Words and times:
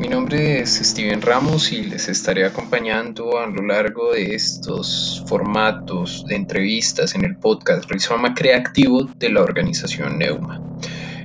Mi 0.00 0.08
nombre 0.08 0.60
es 0.60 0.76
Steven 0.76 1.20
Ramos 1.20 1.72
y 1.72 1.82
les 1.82 2.08
estaré 2.08 2.46
acompañando 2.46 3.38
a 3.38 3.46
lo 3.46 3.62
largo 3.62 4.12
de 4.12 4.34
estos 4.34 5.22
formatos 5.26 6.24
de 6.26 6.36
entrevistas 6.36 7.14
en 7.14 7.24
el 7.24 7.36
podcast 7.36 7.90
Rizoma 7.90 8.34
Creativo 8.34 9.04
de 9.18 9.28
la 9.28 9.42
organización 9.42 10.18
Neuma. 10.18 10.60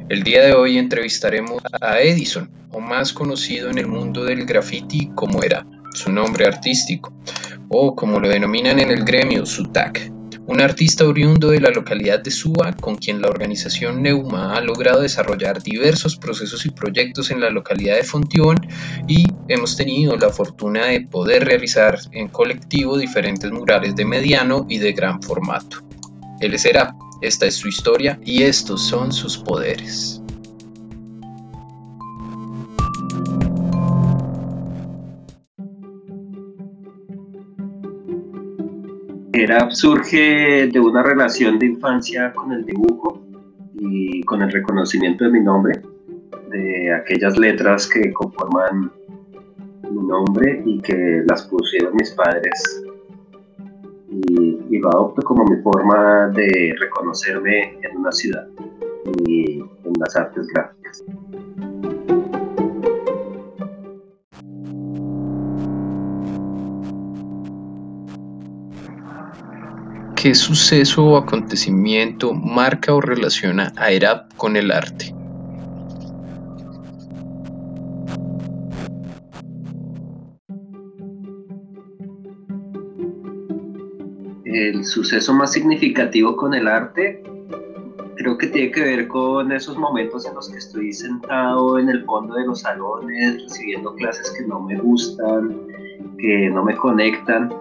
El 0.09 0.23
día 0.23 0.43
de 0.43 0.53
hoy 0.53 0.77
entrevistaremos 0.77 1.63
a 1.79 2.01
Edison, 2.01 2.49
o 2.71 2.81
más 2.81 3.13
conocido 3.13 3.69
en 3.69 3.77
el 3.77 3.87
mundo 3.87 4.25
del 4.25 4.45
graffiti 4.45 5.09
como 5.15 5.41
era 5.41 5.65
su 5.93 6.11
nombre 6.11 6.45
artístico, 6.45 7.13
o 7.69 7.95
como 7.95 8.19
lo 8.19 8.27
denominan 8.27 8.79
en 8.79 8.91
el 8.91 9.05
gremio, 9.05 9.45
Sutak 9.45 10.14
un 10.47 10.61
artista 10.61 11.05
oriundo 11.05 11.49
de 11.49 11.59
la 11.59 11.71
localidad 11.71 12.19
de 12.19 12.29
Suba 12.29 12.73
con 12.73 12.95
quien 12.95 13.21
la 13.21 13.29
organización 13.29 14.03
Neuma 14.03 14.55
ha 14.55 14.61
logrado 14.61 15.01
desarrollar 15.01 15.61
diversos 15.61 16.17
procesos 16.17 16.65
y 16.65 16.69
proyectos 16.69 17.31
en 17.31 17.41
la 17.41 17.49
localidad 17.49 17.95
de 17.95 18.03
Fontión 18.03 18.55
y 19.07 19.25
hemos 19.47 19.75
tenido 19.75 20.15
la 20.17 20.29
fortuna 20.29 20.85
de 20.85 21.01
poder 21.01 21.45
realizar 21.45 21.97
en 22.11 22.27
colectivo 22.27 22.97
diferentes 22.97 23.51
murales 23.51 23.95
de 23.95 24.05
mediano 24.05 24.65
y 24.69 24.77
de 24.77 24.93
gran 24.93 25.21
formato. 25.21 25.77
Él 26.39 26.57
será, 26.59 26.95
esta 27.21 27.47
es 27.47 27.55
su 27.55 27.67
historia 27.67 28.19
y 28.23 28.43
estos 28.43 28.83
son 28.83 29.11
sus 29.11 29.37
poderes. 29.37 30.21
Era, 39.37 39.69
surge 39.69 40.67
de 40.71 40.79
una 40.79 41.03
relación 41.03 41.59
de 41.59 41.65
infancia 41.65 42.31
con 42.33 42.53
el 42.53 42.63
dibujo 42.63 43.21
y 43.73 44.23
con 44.23 44.41
el 44.41 44.49
reconocimiento 44.49 45.25
de 45.25 45.29
mi 45.29 45.41
nombre, 45.41 45.81
de 46.49 46.93
aquellas 46.93 47.37
letras 47.37 47.85
que 47.85 48.13
conforman 48.13 48.89
mi 49.91 50.07
nombre 50.07 50.63
y 50.65 50.79
que 50.79 51.21
las 51.27 51.43
pusieron 51.47 51.93
mis 51.95 52.11
padres. 52.11 52.81
Y, 54.09 54.57
y 54.69 54.79
lo 54.79 54.87
adopto 54.87 55.21
como 55.23 55.43
mi 55.43 55.61
forma 55.61 56.29
de 56.29 56.73
reconocerme 56.79 57.77
en 57.81 57.97
una 57.97 58.13
ciudad 58.13 58.47
y 59.27 59.59
en 59.59 59.93
las 59.99 60.15
artes 60.15 60.47
gráficas. 60.47 60.74
¿Qué 70.25 70.33
suceso 70.33 71.05
o 71.05 71.17
acontecimiento 71.17 72.33
marca 72.33 72.95
o 72.95 72.99
relaciona 72.99 73.71
a 73.75 73.91
ERAP 73.91 74.33
con 74.33 74.55
el 74.55 74.71
arte? 74.71 75.13
El 84.45 84.83
suceso 84.83 85.31
más 85.31 85.51
significativo 85.51 86.35
con 86.35 86.55
el 86.55 86.67
arte 86.67 87.21
creo 88.15 88.35
que 88.39 88.47
tiene 88.47 88.71
que 88.71 88.81
ver 88.81 89.07
con 89.07 89.51
esos 89.51 89.77
momentos 89.77 90.25
en 90.25 90.33
los 90.33 90.49
que 90.49 90.57
estoy 90.57 90.91
sentado 90.91 91.77
en 91.77 91.87
el 91.87 92.03
fondo 92.03 92.33
de 92.33 92.47
los 92.47 92.61
salones 92.61 93.43
recibiendo 93.43 93.93
clases 93.93 94.33
que 94.35 94.47
no 94.47 94.59
me 94.59 94.75
gustan, 94.79 95.55
que 96.17 96.49
no 96.49 96.63
me 96.63 96.75
conectan 96.75 97.53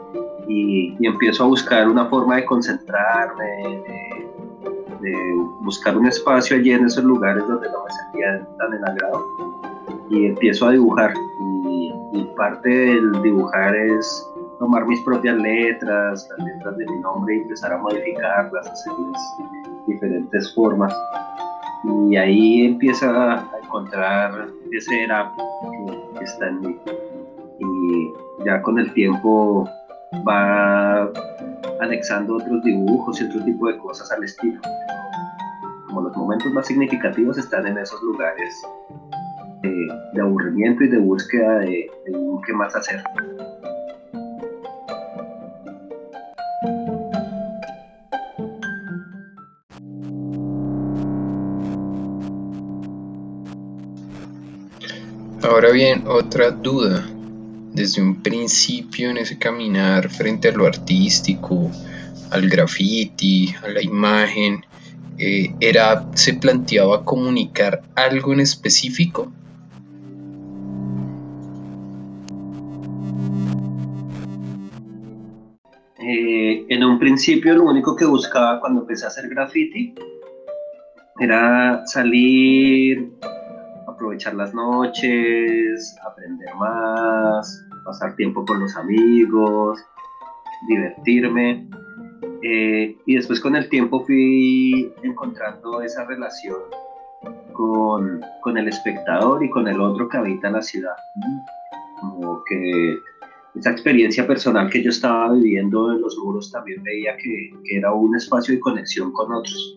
y, 0.48 0.96
empiezo 1.06 1.44
a 1.44 1.46
buscar 1.46 1.88
una 1.88 2.06
forma 2.06 2.36
de 2.36 2.44
concentrarme, 2.44 3.82
de, 5.00 5.34
buscar 5.60 5.96
un 5.96 6.06
espacio 6.06 6.56
allí 6.56 6.72
en 6.72 6.86
esos 6.86 7.04
lugares 7.04 7.46
donde 7.46 7.68
no 7.68 7.84
me 7.84 7.90
sentía 7.90 8.46
tan 8.58 8.74
en 8.74 8.88
agrado 8.88 9.26
y 10.10 10.26
empiezo 10.26 10.66
a 10.66 10.72
dibujar. 10.72 11.14
Y, 11.66 11.92
parte 12.36 12.68
del 12.68 13.22
dibujar 13.22 13.76
es 13.76 14.28
tomar 14.58 14.84
mis 14.86 15.00
propias 15.02 15.36
letras, 15.36 16.28
las 16.36 16.46
letras 16.46 16.76
de 16.78 16.86
mi 16.86 16.98
nombre 16.98 17.36
y 17.36 17.40
empezar 17.40 17.72
a 17.72 17.78
modificarlas, 17.78 18.66
hacerles 18.66 19.20
diferentes 19.86 20.52
formas. 20.54 20.92
Y 22.08 22.16
ahí 22.16 22.66
empieza 22.66 23.34
a 23.34 23.58
encontrar 23.62 24.48
ese 24.72 25.04
era 25.04 25.32
que 26.18 26.24
está 26.24 26.48
en 26.48 26.60
mí. 26.60 26.76
Y 27.60 28.44
ya 28.44 28.60
con 28.62 28.78
el 28.78 28.92
tiempo 28.94 29.68
va 30.26 31.10
anexando 31.80 32.36
otros 32.36 32.62
dibujos 32.62 33.20
y 33.20 33.24
otro 33.24 33.44
tipo 33.44 33.68
de 33.68 33.78
cosas 33.78 34.10
al 34.12 34.24
estilo. 34.24 34.60
Como 35.86 36.02
los 36.02 36.16
momentos 36.16 36.52
más 36.52 36.66
significativos 36.66 37.38
están 37.38 37.66
en 37.66 37.78
esos 37.78 38.00
lugares 38.02 38.62
de, 39.62 40.20
aburrimiento 40.20 40.84
y 40.84 40.88
de 40.88 40.98
búsqueda 40.98 41.58
de, 41.58 41.90
qué 42.46 42.52
más 42.52 42.74
hacer. 42.76 43.02
Ahora 55.42 55.70
bien, 55.70 56.04
otra 56.06 56.50
duda 56.50 57.04
desde 57.74 58.00
un 58.00 58.22
principio 58.22 59.10
en 59.10 59.18
ese 59.18 59.36
caminar 59.36 60.08
frente 60.08 60.48
a 60.48 60.52
lo 60.52 60.64
artístico, 60.64 61.70
al 62.30 62.48
graffiti, 62.48 63.52
a 63.62 63.68
la 63.68 63.82
imagen, 63.82 64.64
eh, 65.18 65.52
era, 65.60 66.06
se 66.14 66.34
planteaba 66.34 67.04
comunicar 67.04 67.82
algo 67.96 68.32
en 68.32 68.40
específico? 68.40 69.30
Eh, 75.98 76.66
en 76.68 76.84
un 76.84 76.98
principio 76.98 77.54
lo 77.54 77.64
único 77.64 77.96
que 77.96 78.04
buscaba 78.04 78.60
cuando 78.60 78.82
empecé 78.82 79.06
a 79.06 79.08
hacer 79.08 79.28
graffiti 79.28 79.94
era 81.18 81.82
salir 81.86 83.10
aprovechar 83.94 84.34
las 84.34 84.52
noches, 84.54 85.96
aprender 86.06 86.54
más, 86.56 87.64
pasar 87.84 88.14
tiempo 88.16 88.44
con 88.44 88.60
los 88.60 88.76
amigos, 88.76 89.78
divertirme. 90.68 91.68
Eh, 92.42 92.96
y 93.06 93.14
después 93.14 93.40
con 93.40 93.56
el 93.56 93.68
tiempo 93.68 94.04
fui 94.04 94.92
encontrando 95.02 95.80
esa 95.80 96.04
relación 96.04 96.58
con, 97.52 98.20
con, 98.42 98.58
el 98.58 98.68
espectador 98.68 99.42
y 99.42 99.50
con 99.50 99.66
el 99.66 99.80
otro 99.80 100.08
que 100.08 100.18
habita 100.18 100.50
la 100.50 100.60
ciudad. 100.60 100.96
Como 102.00 102.44
que 102.44 102.96
esa 103.54 103.70
experiencia 103.70 104.26
personal 104.26 104.68
que 104.68 104.82
yo 104.82 104.90
estaba 104.90 105.32
viviendo 105.32 105.92
en 105.92 106.02
los 106.02 106.18
muros 106.18 106.50
también 106.50 106.82
veía 106.82 107.16
que, 107.16 107.50
que 107.64 107.78
era 107.78 107.92
un 107.92 108.14
espacio 108.16 108.54
de 108.54 108.60
conexión 108.60 109.12
con 109.12 109.32
otros. 109.32 109.76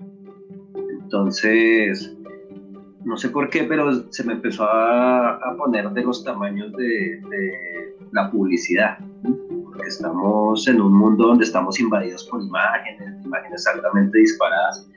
Entonces, 0.90 2.17
no 3.07 3.16
sé 3.16 3.29
por 3.29 3.50
qué, 3.50 3.63
pero 3.63 4.12
se 4.12 4.23
me 4.25 4.34
empezó 4.34 4.66
a, 4.66 5.40
poner 5.57 5.90
de 5.91 6.03
los 6.03 6.23
tamaños 6.23 6.72
de, 6.73 7.22
la 8.12 8.29
publicidad, 8.31 8.97
porque 9.66 9.88
estamos 9.88 10.68
en 10.68 10.81
un 10.81 10.94
mundo 10.94 11.28
donde 11.28 11.45
estamos 11.45 11.79
invadidos 11.79 12.25
por 12.25 12.41
imágenes, 12.41 13.25
imágenes 13.25 13.68
altamente 13.68 14.19
disparadas, 14.19 14.88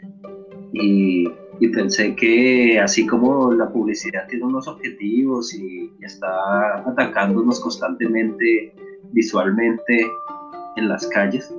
y, 0.72 1.28
pensé 1.72 2.16
que 2.16 2.80
así 2.80 3.06
como 3.06 3.52
la 3.52 3.68
publicidad 3.68 4.26
tiene 4.28 4.46
unos 4.46 4.66
objetivos 4.66 5.54
y, 5.54 5.92
y 6.00 6.04
está 6.04 6.78
atacándonos 6.78 7.60
constantemente 7.60 8.74
visualmente 9.12 10.06
en 10.76 10.88
las 10.88 11.06
calles, 11.08 11.54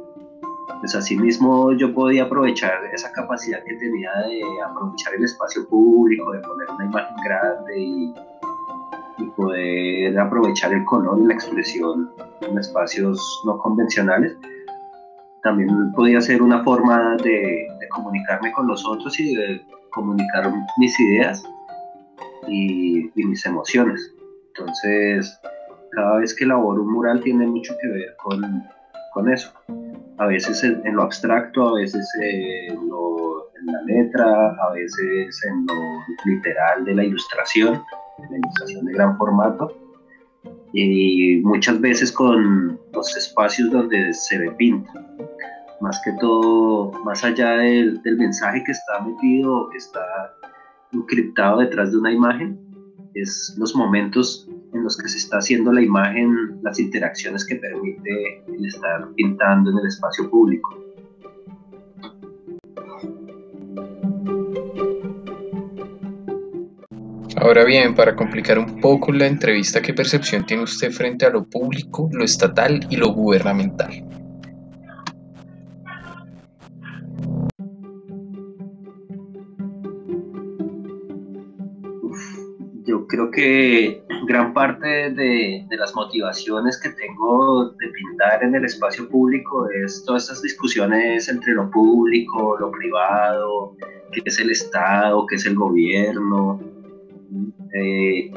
pues 0.81 0.95
asimismo 0.95 1.71
yo 1.73 1.93
podía 1.93 2.23
aprovechar 2.23 2.83
esa 2.91 3.11
capacidad 3.11 3.63
que 3.63 3.75
tenía 3.75 4.11
de 4.27 4.41
aprovechar 4.67 5.13
el 5.13 5.23
espacio 5.23 5.67
público, 5.69 6.31
de 6.31 6.39
poner 6.39 6.69
una 6.71 6.85
imagen 6.85 7.15
grande 7.23 7.79
y, 7.79 8.13
poder 9.37 10.19
aprovechar 10.19 10.73
el 10.73 10.83
color 10.85 11.19
y 11.21 11.27
la 11.27 11.35
expresión 11.35 12.11
en 12.41 12.57
espacios 12.57 13.41
no 13.45 13.57
convencionales. 13.59 14.35
También 15.43 15.91
podía 15.93 16.19
ser 16.19 16.41
una 16.41 16.63
forma 16.63 17.15
de, 17.17 17.67
comunicarme 17.91 18.51
con 18.51 18.67
los 18.67 18.83
otros 18.85 19.19
y 19.19 19.35
de 19.35 19.61
comunicar 19.91 20.51
mis 20.77 20.99
ideas 20.99 21.43
y, 22.47 23.11
mis 23.15 23.45
emociones. 23.45 24.11
Entonces, 24.47 25.39
cada 25.91 26.17
vez 26.17 26.33
que 26.33 26.43
elaboro 26.43 26.81
un 26.81 26.91
mural 26.91 27.21
tiene 27.21 27.45
mucho 27.45 27.73
que 27.79 27.87
ver 27.89 28.15
con, 28.17 28.63
con 29.13 29.31
eso 29.31 29.53
a 30.17 30.25
veces 30.27 30.63
en, 30.63 30.95
lo 30.95 31.03
abstracto, 31.03 31.69
a 31.69 31.73
veces 31.79 32.09
en, 32.21 32.89
la 33.65 33.81
letra, 33.83 34.55
a 34.55 34.73
veces 34.73 35.39
en 35.47 35.65
lo 35.67 35.75
literal 36.25 36.83
de 36.83 36.95
la 36.95 37.03
ilustración, 37.03 37.81
la 38.29 38.37
ilustración 38.37 38.85
de 38.85 38.93
gran 38.93 39.17
formato, 39.17 39.71
y 40.73 41.41
muchas 41.43 41.79
veces 41.79 42.11
con 42.11 42.79
los 42.93 43.17
espacios 43.17 43.69
donde 43.71 44.13
se 44.13 44.39
ve 44.39 44.51
pinta. 44.51 44.91
más 45.81 45.99
que 46.03 46.11
todo, 46.19 46.91
más 47.03 47.23
allá 47.23 47.57
del, 47.57 48.01
del 48.03 48.17
mensaje 48.17 48.63
que 48.63 48.71
está 48.71 49.01
metido 49.01 49.69
que 49.69 49.77
está 49.77 50.01
encriptado 50.93 51.59
detrás 51.59 51.91
de 51.91 51.97
una 51.97 52.11
imagen, 52.11 52.59
es 53.13 53.55
los 53.57 53.75
momentos 53.75 54.47
en 54.49 54.60
los 54.91 54.97
que 54.97 55.07
se 55.07 55.19
está 55.19 55.37
haciendo 55.37 55.71
la 55.71 55.81
imagen, 55.81 56.59
las 56.63 56.77
interacciones 56.77 57.45
que 57.45 57.55
permite 57.55 58.43
el 58.45 58.65
estar 58.65 59.07
pintando 59.15 59.71
en 59.71 59.77
el 59.77 59.87
espacio 59.87 60.29
público. 60.29 60.77
Ahora 67.37 67.63
bien, 67.63 67.95
para 67.95 68.17
complicar 68.17 68.59
un 68.59 68.81
poco 68.81 69.13
la 69.13 69.27
entrevista, 69.27 69.81
¿qué 69.81 69.93
percepción 69.93 70.45
tiene 70.45 70.63
usted 70.63 70.91
frente 70.91 71.25
a 71.25 71.29
lo 71.29 71.45
público, 71.45 72.09
lo 72.11 72.25
estatal 72.25 72.85
y 72.89 72.97
lo 72.97 73.13
gubernamental? 73.13 74.03
yo 82.83 83.07
creo 83.07 83.31
que 83.31 84.03
gran 84.31 84.53
parte 84.53 85.11
de, 85.11 85.65
las 85.71 85.93
motivaciones 85.93 86.79
que 86.79 86.89
tengo 86.89 87.71
de 87.71 87.87
pintar 87.89 88.41
en 88.43 88.55
el 88.55 88.63
espacio 88.63 89.09
público 89.09 89.69
es 89.69 90.05
todas 90.05 90.23
estas 90.23 90.41
discusiones 90.41 91.27
entre 91.27 91.53
lo 91.53 91.69
público, 91.69 92.57
lo 92.57 92.71
privado, 92.71 93.75
qué 94.13 94.21
es 94.23 94.39
el 94.39 94.51
Estado, 94.51 95.25
qué 95.25 95.35
es 95.35 95.45
el 95.45 95.55
gobierno. 95.55 96.61
Eh, 97.73 98.31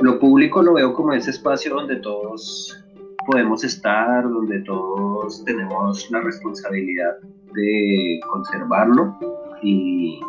lo 0.00 0.18
público 0.20 0.62
lo 0.62 0.74
veo 0.74 0.94
como 0.94 1.12
ese 1.12 1.30
espacio 1.30 1.74
donde 1.74 1.96
todos 1.96 2.80
podemos 3.26 3.64
estar, 3.64 4.22
donde 4.22 4.60
todos 4.60 5.44
tenemos 5.44 6.08
la 6.12 6.20
responsabilidad 6.20 7.16
de 7.52 8.20
conservarlo 8.30 9.18
y, 9.60 10.20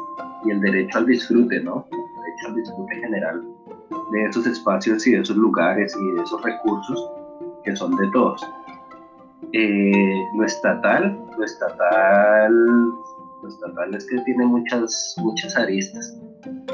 y 0.45 0.49
el 0.49 0.59
derecho 0.61 0.97
al 0.97 1.05
disfrute, 1.05 1.59
¿no? 1.61 1.85
al 2.47 2.55
disfrute 2.55 2.95
general 2.95 3.54
de 4.11 4.25
esos 4.25 4.45
espacios 4.45 5.05
y 5.07 5.11
de 5.11 5.21
esos 5.21 5.35
lugares 5.35 5.95
y 5.99 6.11
de 6.11 6.23
esos 6.23 6.41
recursos 6.43 7.11
que 7.63 7.75
son 7.75 7.95
de 7.95 8.07
todos. 8.11 8.45
Eh, 9.53 10.23
lo 10.35 10.45
estatal, 10.45 11.17
lo 11.37 11.43
estatal, 11.43 12.53
lo 13.41 13.49
estatal 13.49 13.95
es 13.95 14.05
que 14.07 14.19
tiene 14.21 14.45
muchas, 14.45 15.15
muchas 15.17 15.55
aristas. 15.55 16.17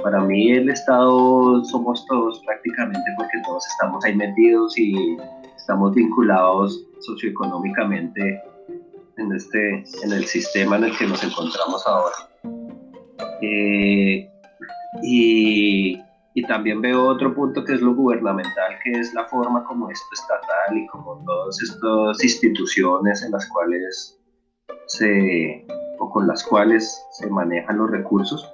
Para 0.03 0.19
mí 0.21 0.51
el 0.51 0.69
Estado 0.69 1.63
somos 1.65 2.05
todos 2.07 2.41
prácticamente 2.45 2.99
porque 3.17 3.39
todos 3.45 3.65
estamos 3.67 4.03
ahí 4.03 4.15
metidos 4.15 4.77
y 4.77 5.17
estamos 5.55 5.93
vinculados 5.93 6.85
socioeconómicamente 6.99 8.41
en, 9.17 9.31
este, 9.33 9.83
en 10.03 10.11
el 10.11 10.25
sistema 10.25 10.77
en 10.77 10.85
el 10.85 10.97
que 10.97 11.05
nos 11.05 11.23
encontramos 11.23 11.85
ahora. 11.87 12.15
Eh, 13.41 14.29
y, 15.03 15.99
y, 16.33 16.43
también 16.43 16.81
veo 16.81 17.07
otro 17.07 17.33
punto 17.33 17.63
que 17.63 17.73
es 17.73 17.81
lo 17.81 17.93
gubernamental, 17.93 18.77
que 18.83 18.91
es 18.91 19.13
la 19.13 19.25
forma 19.25 19.63
como 19.65 19.89
esto 19.89 20.07
estatal 20.13 20.77
y 20.77 20.87
como 20.87 21.23
todas 21.25 21.61
estas 21.61 22.23
instituciones 22.23 23.21
en 23.23 23.31
las 23.31 23.47
cuales 23.49 24.19
se, 24.87 25.65
o 25.99 26.09
con 26.09 26.27
las 26.27 26.43
cuales 26.43 27.03
se 27.11 27.29
manejan 27.29 27.77
los 27.77 27.91
recursos, 27.91 28.49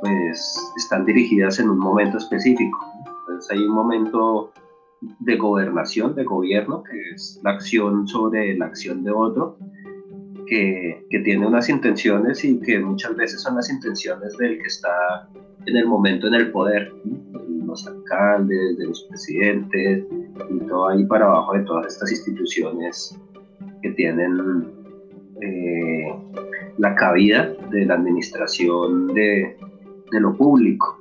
pues 0.00 0.72
están 0.76 1.04
dirigidas 1.04 1.58
en 1.58 1.70
un 1.70 1.78
momento 1.78 2.18
específico. 2.18 2.78
Entonces 3.06 3.50
hay 3.50 3.64
un 3.64 3.74
momento 3.74 4.52
de 5.00 5.36
gobernación, 5.36 6.14
de 6.14 6.24
gobierno, 6.24 6.82
que 6.82 6.98
es 7.14 7.40
la 7.42 7.52
acción 7.52 8.06
sobre 8.06 8.56
la 8.56 8.66
acción 8.66 9.04
de 9.04 9.12
otro, 9.12 9.56
que, 10.48 11.06
que, 11.10 11.20
tiene 11.20 11.46
unas 11.46 11.68
intenciones 11.68 12.44
y 12.44 12.60
que 12.60 12.78
muchas 12.78 13.14
veces 13.16 13.42
son 13.42 13.56
las 13.56 13.70
intenciones 13.70 14.36
del 14.36 14.58
que 14.58 14.66
está 14.66 15.28
en 15.66 15.76
el 15.76 15.86
momento 15.86 16.26
en 16.28 16.34
el 16.34 16.50
poder, 16.50 16.92
los 17.64 17.86
alcaldes, 17.86 18.78
de 18.78 18.86
los 18.86 19.04
presidentes 19.04 20.04
y 20.50 20.58
todo 20.66 20.88
ahí 20.88 21.04
para 21.04 21.26
abajo 21.26 21.54
de 21.54 21.64
todas 21.64 21.86
estas 21.86 22.10
instituciones 22.10 23.18
que 23.82 23.90
tienen 23.90 24.66
eh, 25.40 26.14
la 26.78 26.94
cabida 26.94 27.52
de 27.70 27.84
la 27.84 27.94
administración 27.94 29.08
de, 29.08 29.56
de, 30.10 30.20
lo 30.20 30.36
público. 30.36 30.98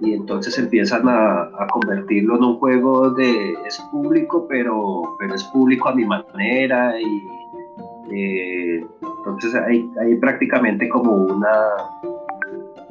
Y 0.00 0.14
entonces 0.14 0.58
empiezan 0.58 1.08
a, 1.08 1.42
a, 1.42 1.66
convertirlo 1.70 2.36
en 2.36 2.42
un 2.42 2.56
juego 2.58 3.10
de 3.10 3.52
es 3.66 3.78
público, 3.92 4.46
pero, 4.48 5.16
pero 5.18 5.34
es 5.34 5.44
público 5.44 5.88
a 5.88 5.94
mi 5.94 6.04
manera 6.04 7.00
y 7.00 7.22
eh, 8.14 8.86
entonces 9.02 9.54
hay, 9.54 10.16
prácticamente 10.16 10.88
como 10.88 11.12
una 11.12 11.68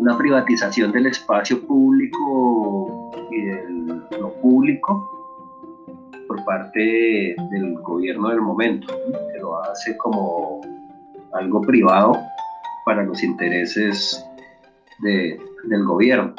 una 0.01 0.17
privatización 0.17 0.91
del 0.91 1.05
espacio 1.05 1.63
público 1.67 3.11
y 3.29 3.41
de 3.41 4.17
lo 4.19 4.33
público 4.41 5.07
por 6.27 6.43
parte 6.43 7.35
del 7.51 7.75
gobierno 7.81 8.29
del 8.29 8.41
momento, 8.41 8.87
que 9.31 9.39
lo 9.39 9.61
hace 9.61 9.95
como 9.97 10.61
algo 11.33 11.61
privado 11.61 12.17
para 12.83 13.03
los 13.03 13.21
intereses 13.21 14.25
del 15.03 15.85
gobierno. 15.85 16.33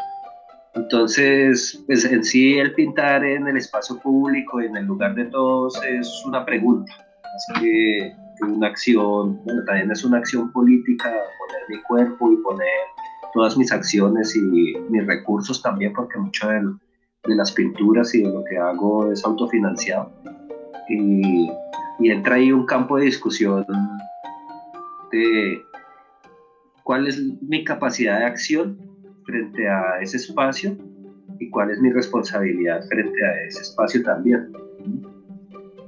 Entonces, 0.75 1.85
pues 1.87 2.05
en 2.05 2.25
sí 2.25 2.59
el 2.59 2.75
pintar 2.75 3.25
en 3.25 3.47
el 3.47 3.59
espacio 3.59 3.97
público 3.99 4.61
en 4.61 4.77
el 4.77 4.87
lugar 4.87 5.15
de 5.15 5.27
todos 5.27 5.81
es 5.85 6.25
una 6.27 6.45
pregunta, 6.45 6.93
así 7.37 7.61
que 7.61 8.22
una 8.45 8.69
acción, 8.69 9.41
bueno, 9.45 9.65
también 9.65 9.91
es 9.91 10.05
una 10.05 10.19
acción 10.19 10.53
política, 10.53 11.09
poner 11.09 11.63
mi 11.69 11.83
cuerpo 11.83 12.33
y 12.33 12.37
poner 12.37 12.69
todas 13.35 13.57
mis 13.57 13.73
acciones 13.73 14.35
y 14.37 14.41
mis 14.91 15.07
recursos 15.07 15.63
también, 15.63 15.93
porque 15.93 16.19
mucho 16.19 16.49
de, 16.49 16.63
las 17.35 17.53
pinturas 17.53 18.15
y 18.15 18.23
de 18.23 18.33
lo 18.33 18.45
que 18.45 18.59
hago 18.59 19.13
es 19.13 19.25
autofinanciado. 19.25 20.13
Y, 20.89 21.51
y 22.01 22.11
entra 22.11 22.35
ahí 22.35 22.53
un 22.53 22.67
campo 22.67 22.97
de 22.97 23.05
discusión 23.05 23.65
de 25.13 25.63
cuál 26.83 27.07
es 27.07 27.21
mi 27.43 27.65
capacidad 27.65 28.19
de 28.19 28.25
acción 28.25 28.79
frente 29.25 29.69
a 29.69 30.01
ese 30.01 30.17
espacio 30.17 30.77
y 31.39 31.51
cuál 31.51 31.71
es 31.71 31.81
mi 31.81 31.91
responsabilidad 31.91 32.83
frente 32.89 33.25
a 33.25 33.45
ese 33.47 33.63
espacio 33.63 34.03
también. 34.03 34.53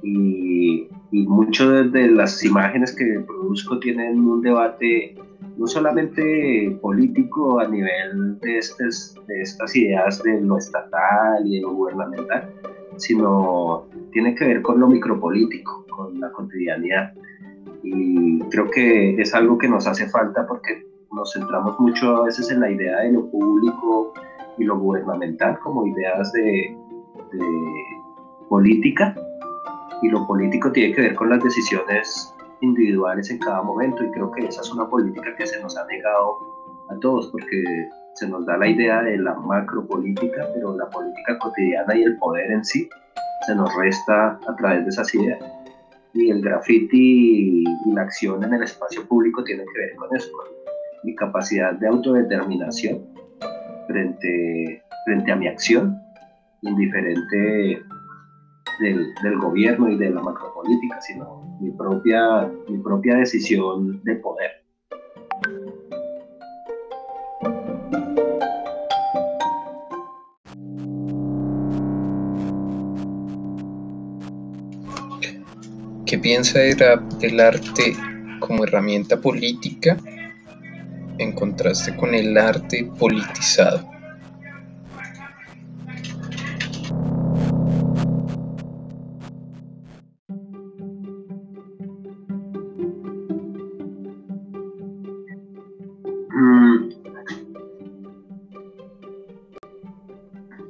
Y, 0.03 0.87
y 1.15 1.25
muchas 1.27 1.93
de 1.93 2.09
las 2.09 2.43
imágenes 2.43 2.93
que 2.93 3.21
produzco 3.25 3.79
tienen 3.79 4.19
un 4.19 4.41
debate 4.41 5.15
no 5.55 5.65
solamente 5.65 6.77
político 6.81 7.61
a 7.61 7.69
nivel 7.69 8.37
de, 8.41 8.59
de 9.27 9.41
estas 9.41 9.75
ideas 9.77 10.21
de 10.23 10.41
lo 10.41 10.57
estatal 10.57 11.47
y 11.47 11.55
de 11.55 11.61
lo 11.61 11.71
gubernamental, 11.73 12.49
sino 12.97 13.85
tiene 14.11 14.35
que 14.35 14.45
ver 14.45 14.61
con 14.61 14.77
lo 14.77 14.87
micropolítico, 14.87 15.85
con 15.89 16.19
la 16.19 16.29
cotidianidad. 16.33 17.13
Y 17.81 18.39
creo 18.49 18.69
que 18.69 19.15
es 19.15 19.33
algo 19.33 19.57
que 19.57 19.69
nos 19.69 19.87
hace 19.87 20.09
falta 20.09 20.45
porque 20.45 20.85
nos 21.13 21.31
centramos 21.31 21.79
mucho 21.79 22.13
a 22.17 22.25
veces 22.25 22.51
en 22.51 22.59
la 22.59 22.69
idea 22.69 22.97
de 22.99 23.13
lo 23.13 23.31
público 23.31 24.13
y 24.57 24.65
lo 24.65 24.77
gubernamental 24.77 25.59
como 25.59 25.87
ideas 25.87 26.33
de, 26.33 26.75
de 27.31 27.45
política, 28.49 29.15
y 30.01 30.09
lo 30.09 30.25
político 30.27 30.71
tiene 30.71 30.93
que 30.93 31.01
ver 31.01 31.15
con 31.15 31.29
las 31.29 31.43
decisiones 31.43 32.33
individuales 32.61 33.29
en 33.29 33.39
cada 33.39 33.61
momento 33.61 34.03
y 34.03 34.11
creo 34.11 34.31
que 34.31 34.45
esa 34.45 34.61
es 34.61 34.71
una 34.71 34.87
política 34.87 35.35
que 35.35 35.45
se 35.45 35.61
nos 35.61 35.77
ha 35.77 35.85
negado 35.85 36.37
a 36.89 36.99
todos 36.99 37.27
porque 37.31 37.63
se 38.13 38.27
nos 38.27 38.45
da 38.45 38.57
la 38.57 38.67
idea 38.67 39.01
de 39.01 39.17
la 39.17 39.33
macropolítica, 39.33 40.47
pero 40.53 40.75
la 40.75 40.89
política 40.89 41.37
cotidiana 41.39 41.95
y 41.95 42.03
el 42.03 42.17
poder 42.17 42.51
en 42.51 42.63
sí 42.63 42.89
se 43.45 43.55
nos 43.55 43.73
resta 43.75 44.39
a 44.47 44.55
través 44.55 44.83
de 44.83 44.89
esas 44.89 45.13
ideas. 45.13 45.39
Y 46.13 46.31
el 46.31 46.41
graffiti 46.41 47.63
y 47.85 47.91
la 47.91 48.03
acción 48.03 48.43
en 48.43 48.53
el 48.53 48.63
espacio 48.63 49.05
público 49.05 49.43
tienen 49.43 49.65
que 49.73 49.79
ver 49.79 49.95
con 49.95 50.15
eso, 50.15 50.31
con 50.31 50.47
mi 51.03 51.13
capacidad 51.13 51.73
de 51.73 51.87
autodeterminación 51.87 53.05
frente, 53.87 54.81
frente 55.05 55.31
a 55.31 55.35
mi 55.35 55.47
acción, 55.47 55.99
indiferente 56.61 57.83
del, 58.79 59.13
gobierno 59.39 59.89
y 59.89 59.97
de 59.97 60.09
la 60.09 60.21
macropolítica, 60.21 61.01
sino 61.01 61.57
mi 61.59 61.71
propia, 61.71 62.49
mi 62.67 62.77
propia 62.79 63.15
decisión 63.15 64.01
de 64.03 64.15
poder. 64.15 64.51
¿Qué 76.05 76.19
piensa 76.19 76.59
del 76.59 77.39
arte 77.39 77.95
como 78.39 78.63
herramienta 78.63 79.19
política 79.19 79.97
en 81.17 81.31
contraste 81.33 81.95
con 81.95 82.13
el 82.13 82.37
arte 82.37 82.89
politizado? 82.99 83.94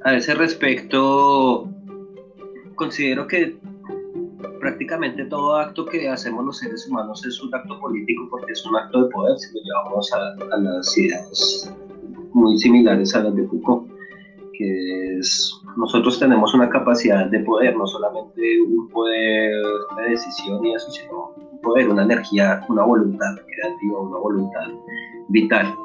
A 0.06 0.14
ese 0.14 0.36
respecto, 0.36 1.68
considero 2.76 3.26
que 3.26 3.58
prácticamente 4.60 5.26
todo 5.26 5.56
acto 5.56 5.84
que 5.84 6.08
hacemos 6.08 6.46
los 6.46 6.60
seres 6.60 6.88
humanos 6.88 7.26
es 7.26 7.42
un 7.42 7.54
acto 7.56 7.80
político 7.80 8.28
porque 8.30 8.52
es 8.52 8.64
un 8.68 8.76
acto 8.76 9.04
de 9.04 9.10
poder, 9.10 9.36
si 9.40 9.52
lo 9.56 9.64
llevamos 9.64 10.14
a, 10.14 10.58
las 10.60 10.96
ideas 10.96 11.74
muy 12.34 12.56
similares 12.60 13.16
a 13.16 13.24
las 13.24 13.36
de 13.36 13.48
Foucault, 13.48 13.90
que 14.54 15.18
es 15.18 15.52
nosotros 15.76 16.20
tenemos 16.20 16.54
una 16.54 16.70
capacidad 16.70 17.26
de 17.26 17.40
poder, 17.40 17.76
no 17.76 17.88
solamente 17.88 18.62
un 18.62 18.88
poder 18.90 19.52
de 19.98 20.10
decisión 20.12 20.64
y 20.68 20.76
eso, 20.76 20.92
sino 20.92 21.34
un 21.36 21.62
poder, 21.62 21.90
una 21.90 22.04
energía, 22.04 22.64
una 22.70 22.84
voluntad 22.84 23.36
creativa, 23.48 24.00
una 24.00 24.20
voluntad 24.20 24.68
vital. 25.30 25.76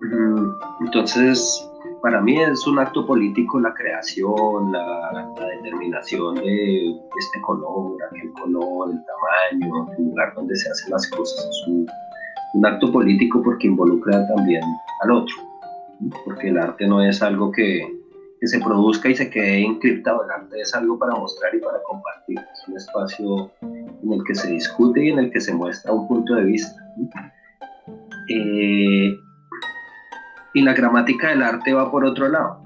Mm, 0.00 0.84
entonces, 0.84 1.67
para 2.02 2.20
mí 2.20 2.40
es 2.40 2.66
un 2.66 2.78
acto 2.78 3.06
político 3.06 3.60
la 3.60 3.74
creación, 3.74 4.72
la, 4.72 5.32
determinación 5.62 6.36
de 6.36 6.90
este 7.18 7.40
color, 7.42 7.96
aquel 8.10 8.32
color, 8.32 8.90
el 8.90 9.00
tamaño, 9.04 9.88
el 9.96 10.04
lugar 10.04 10.34
donde 10.34 10.56
se 10.56 10.70
hacen 10.70 10.90
las 10.90 11.08
cosas. 11.10 11.44
Es 11.48 11.66
un, 11.66 11.86
acto 12.64 12.90
político 12.90 13.42
porque 13.42 13.68
involucra 13.68 14.26
también 14.28 14.62
al 15.02 15.12
otro, 15.12 15.36
porque 16.24 16.48
el 16.48 16.58
arte 16.58 16.86
no 16.86 17.02
es 17.02 17.22
algo 17.22 17.52
que, 17.52 17.80
que 18.40 18.46
se 18.46 18.58
produzca 18.58 19.08
y 19.08 19.14
se 19.14 19.30
quede 19.30 19.64
encriptado. 19.64 20.24
El 20.24 20.30
arte 20.30 20.60
es 20.60 20.74
algo 20.74 20.98
para 20.98 21.14
mostrar 21.14 21.54
y 21.54 21.58
para 21.60 21.80
compartir. 21.82 22.38
Es 22.38 22.68
un 22.68 22.76
espacio 22.76 23.50
en 23.62 24.12
el 24.12 24.24
que 24.24 24.34
se 24.34 24.50
discute 24.50 25.04
y 25.04 25.10
en 25.10 25.18
el 25.18 25.30
que 25.30 25.40
se 25.40 25.54
muestra 25.54 25.92
un 25.92 26.08
punto 26.08 26.34
de 26.34 26.44
vista. 26.44 26.80
Eh, 28.28 29.16
y 30.54 30.62
la 30.62 30.74
gramática 30.74 31.28
del 31.28 31.42
arte 31.42 31.72
va 31.72 31.90
por 31.90 32.04
otro 32.04 32.28
lado. 32.28 32.62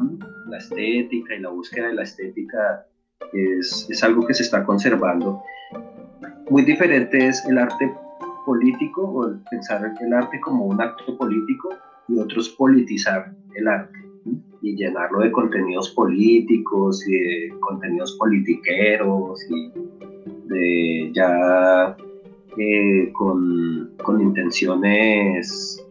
La 0.49 0.59
estética 0.59 1.35
y 1.35 1.41
la 1.41 1.51
búsqueda 1.51 1.89
de 1.89 1.95
la 1.95 2.03
estética 2.03 2.87
es, 3.33 3.87
es 3.89 4.05
algo 4.05 4.27
que 4.27 4.35
se 4.35 4.43
está 4.43 4.65
conservando. 4.65 5.43
Muy 6.51 6.63
diferente 6.63 7.29
es 7.29 7.45
el 7.47 7.59
arte 7.59 7.93
político 8.45 9.03
o 9.03 9.29
el 9.29 9.41
pensar 9.51 9.95
el 10.01 10.13
arte 10.13 10.41
como 10.41 10.67
un 10.67 10.81
acto 10.81 11.17
político 11.17 11.71
y 12.09 12.19
otros 12.19 12.51
politizar 12.51 13.33
el 13.55 13.69
arte 13.69 13.99
y 14.61 14.77
llenarlo 14.77 15.21
de 15.21 15.33
contenidos 15.33 15.91
políticos 15.91 17.07
y 17.09 17.13
de 17.13 17.55
contenidos 17.61 18.17
politiqueros 18.19 19.41
y 19.51 19.73
de 20.47 21.11
ya 21.15 21.97
eh, 22.57 23.13
con, 23.13 23.93
con, 24.03 24.21
intenciones 24.21 25.85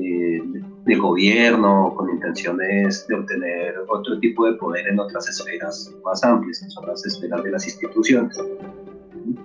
eh, 0.00 0.42
de, 0.84 0.96
gobierno, 0.96 1.92
con 1.96 2.08
intenciones 2.10 3.06
de 3.08 3.16
obtener 3.16 3.74
otro 3.88 4.18
tipo 4.20 4.46
de 4.46 4.54
poder 4.54 4.86
en 4.88 4.98
otras 4.98 5.28
esferas 5.28 5.94
más 6.04 6.22
amplias, 6.24 6.60
que 6.60 6.70
son 6.70 6.86
las 6.86 7.04
esferas 7.04 7.42
de 7.42 7.50
las 7.50 7.66
instituciones. 7.66 8.38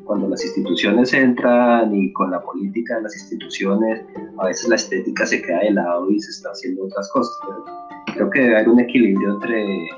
Cuando 0.06 0.30
las 0.30 0.44
instituciones 0.46 1.14
entran 1.14 1.94
y 1.94 2.14
con 2.14 2.32
la 2.32 2.42
política 2.42 2.98
de 2.98 3.04
las 3.04 3.16
instituciones, 3.16 4.02
a 4.38 4.46
veces 4.46 4.70
la 4.70 4.76
estética 4.76 5.26
se 5.26 5.42
queda 5.42 5.60
de 5.60 5.72
lado 5.72 6.10
y 6.12 6.20
se 6.20 6.32
está 6.32 6.52
haciendo 6.52 6.86
otras 6.86 7.10
cosas. 7.12 7.38
Pero 7.46 7.66
creo 8.14 8.30
que 8.30 8.40
debe 8.42 8.56
haber 8.56 8.70
un 8.70 8.80
equilibrio 8.80 9.34
entre 9.34 9.90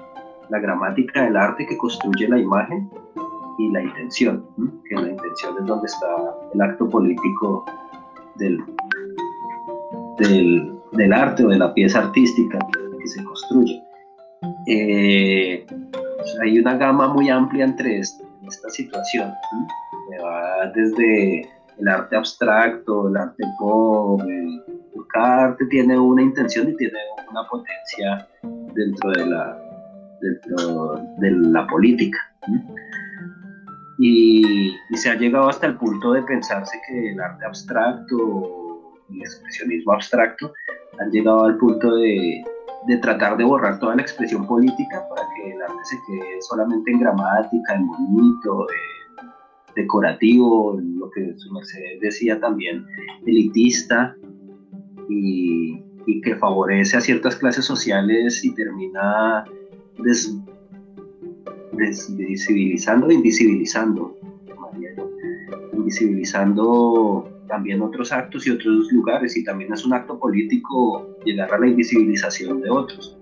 la 0.50 0.60
gramática 0.60 1.24
del 1.24 1.36
arte 1.36 1.66
que 1.66 1.78
construye 1.78 2.28
la 2.28 2.40
imagen 2.40 2.90
y 3.58 3.72
la 3.72 3.82
intención, 3.82 4.46
que 4.88 4.96
la 4.96 5.10
intención 5.10 5.56
es 5.60 5.66
donde 5.66 5.86
está 5.86 6.08
el 6.54 6.62
acto 6.62 6.90
político 6.90 7.66
del, 8.36 8.64
del, 10.18 11.14
arte 11.14 11.46
o 11.46 11.50
de 11.50 11.58
la 11.58 11.74
pieza 11.74 12.00
artística 12.00 12.60
que 13.00 13.08
se 13.08 13.24
construye. 13.24 13.84
Eh, 14.68 15.66
hay 16.42 16.60
una 16.60 16.78
gama 16.78 17.08
muy 17.08 17.30
amplia 17.30 17.66
entre 17.66 18.00
esta, 18.00 18.24
situación, 18.70 19.34
que 20.10 20.20
va 20.20 20.72
desde 20.76 21.50
el 21.80 21.88
arte 21.88 22.16
abstracto, 22.16 23.10
el 23.10 23.18
arte 23.18 23.44
pop, 23.58 24.22
cada 25.16 25.46
arte 25.46 25.66
tiene 25.66 25.98
una 25.98 26.22
intención 26.22 26.70
y 26.70 26.76
tiene 26.76 27.00
una 27.32 27.48
potencia 27.48 28.28
dentro 28.74 29.12
de 29.12 29.26
la, 29.26 29.58
dentro 30.22 31.02
de 31.18 31.32
la 31.32 31.66
política. 31.68 32.20
Y, 33.98 34.76
se 34.96 35.10
ha 35.10 35.16
llegado 35.16 35.50
hasta 35.50 35.68
el 35.68 35.78
punto 35.78 36.14
de 36.14 36.22
pensarse 36.24 36.78
que 36.88 37.12
el 37.12 37.20
arte 37.20 37.46
abstracto, 37.46 38.65
el 39.10 39.22
expresionismo 39.22 39.94
abstracto, 39.94 40.54
han 41.00 41.12
llegado 41.12 41.46
al 41.46 41.58
punto 41.58 41.96
de, 41.96 42.44
de 42.88 42.98
tratar 42.98 43.38
de 43.38 43.44
borrar 43.44 43.80
toda 43.80 43.96
la 43.96 44.02
expresión 44.02 44.48
política 44.48 45.04
para 45.10 45.22
que 45.36 45.52
el 45.52 45.62
arte 45.62 45.84
se 45.84 45.98
quede 46.08 46.42
solamente 46.42 46.92
en 46.92 47.00
gramática, 47.00 47.76
en 47.76 47.88
bonito, 47.88 48.68
decorativo, 49.76 50.80
lo 50.80 51.10
que 51.12 51.34
su 51.38 51.52
merced 51.52 52.00
decía 52.02 52.40
también, 52.40 52.86
elitista, 53.26 54.16
y, 55.10 55.82
que 56.24 56.36
favorece 56.36 56.98
a 56.98 57.02
ciertas 57.02 57.36
clases 57.36 57.66
sociales 57.66 58.44
y 58.46 58.54
termina 58.54 59.44
des, 60.04 60.36
desvisibilizando 61.74 63.12
invisibilizando, 63.12 64.16
invisibilizando 65.74 67.35
también 67.48 67.82
otros 67.82 68.12
actos 68.12 68.48
y 68.48 68.52
otros 68.52 68.92
lugares 68.92 69.36
y 69.38 69.44
también 69.44 69.74
es 69.74 69.86
un 69.86 69.94
acto 69.94 70.18
político 70.18 71.18
llegar 71.24 71.54
a 71.54 71.60
la 71.60 71.68
invisibilización 71.68 72.62
de 72.62 72.70
otros. 72.70 73.18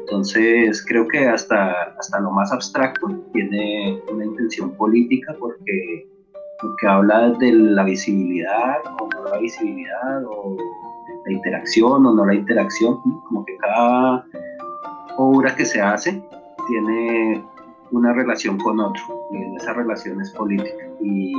Entonces 0.00 0.84
creo 0.86 1.08
que 1.08 1.26
hasta, 1.26 1.94
hasta 1.98 2.20
lo 2.20 2.30
más 2.30 2.52
abstracto 2.52 3.08
tiene 3.32 4.00
una 4.12 4.24
intención 4.24 4.72
política 4.76 5.34
porque, 5.38 6.06
porque 6.60 6.86
habla 6.86 7.30
de 7.30 7.52
la 7.52 7.84
visibilidad 7.84 8.78
o 9.00 9.08
no 9.08 9.30
la 9.30 9.38
visibilidad 9.38 10.24
o 10.26 10.56
la 11.24 11.32
interacción 11.32 12.04
o 12.06 12.12
no 12.12 12.26
la 12.26 12.34
interacción, 12.34 12.98
como 13.28 13.44
que 13.44 13.56
cada 13.56 14.26
obra 15.16 15.54
que 15.54 15.64
se 15.64 15.80
hace 15.80 16.22
tiene 16.68 17.42
una 17.90 18.12
relación 18.12 18.58
con 18.58 18.80
otro 18.80 19.02
y 19.30 19.56
esa 19.56 19.72
relación 19.72 20.20
es 20.20 20.30
política 20.32 20.84
y 21.00 21.32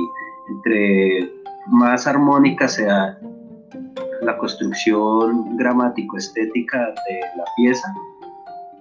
entre 0.48 1.43
más 1.66 2.06
armónica 2.06 2.68
sea 2.68 3.18
la 4.22 4.38
construcción 4.38 5.56
gramático-estética 5.56 6.78
de 6.78 7.20
la 7.36 7.44
pieza, 7.56 7.92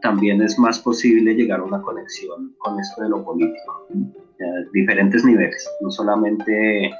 también 0.01 0.41
es 0.41 0.57
más 0.59 0.79
posible 0.79 1.33
llegar 1.33 1.59
a 1.59 1.63
una 1.63 1.81
conexión 1.81 2.53
con 2.59 2.79
esto 2.79 3.03
de 3.03 3.09
lo 3.09 3.23
político, 3.23 3.87
a 3.91 4.69
diferentes 4.73 5.23
niveles, 5.23 5.69
no 5.81 5.89
solamente 5.89 6.91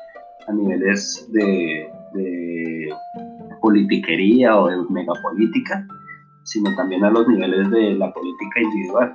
a 0.47 0.51
niveles 0.51 1.29
de 1.31 1.89
politiquería 3.61 4.57
o 4.57 4.67
de 4.67 4.75
megapolítica, 4.89 5.87
sino 6.43 6.75
también 6.75 7.03
a 7.03 7.09
los 7.09 7.27
niveles 7.27 7.69
de 7.71 7.93
la 7.95 8.13
política 8.13 8.61
individual, 8.61 9.13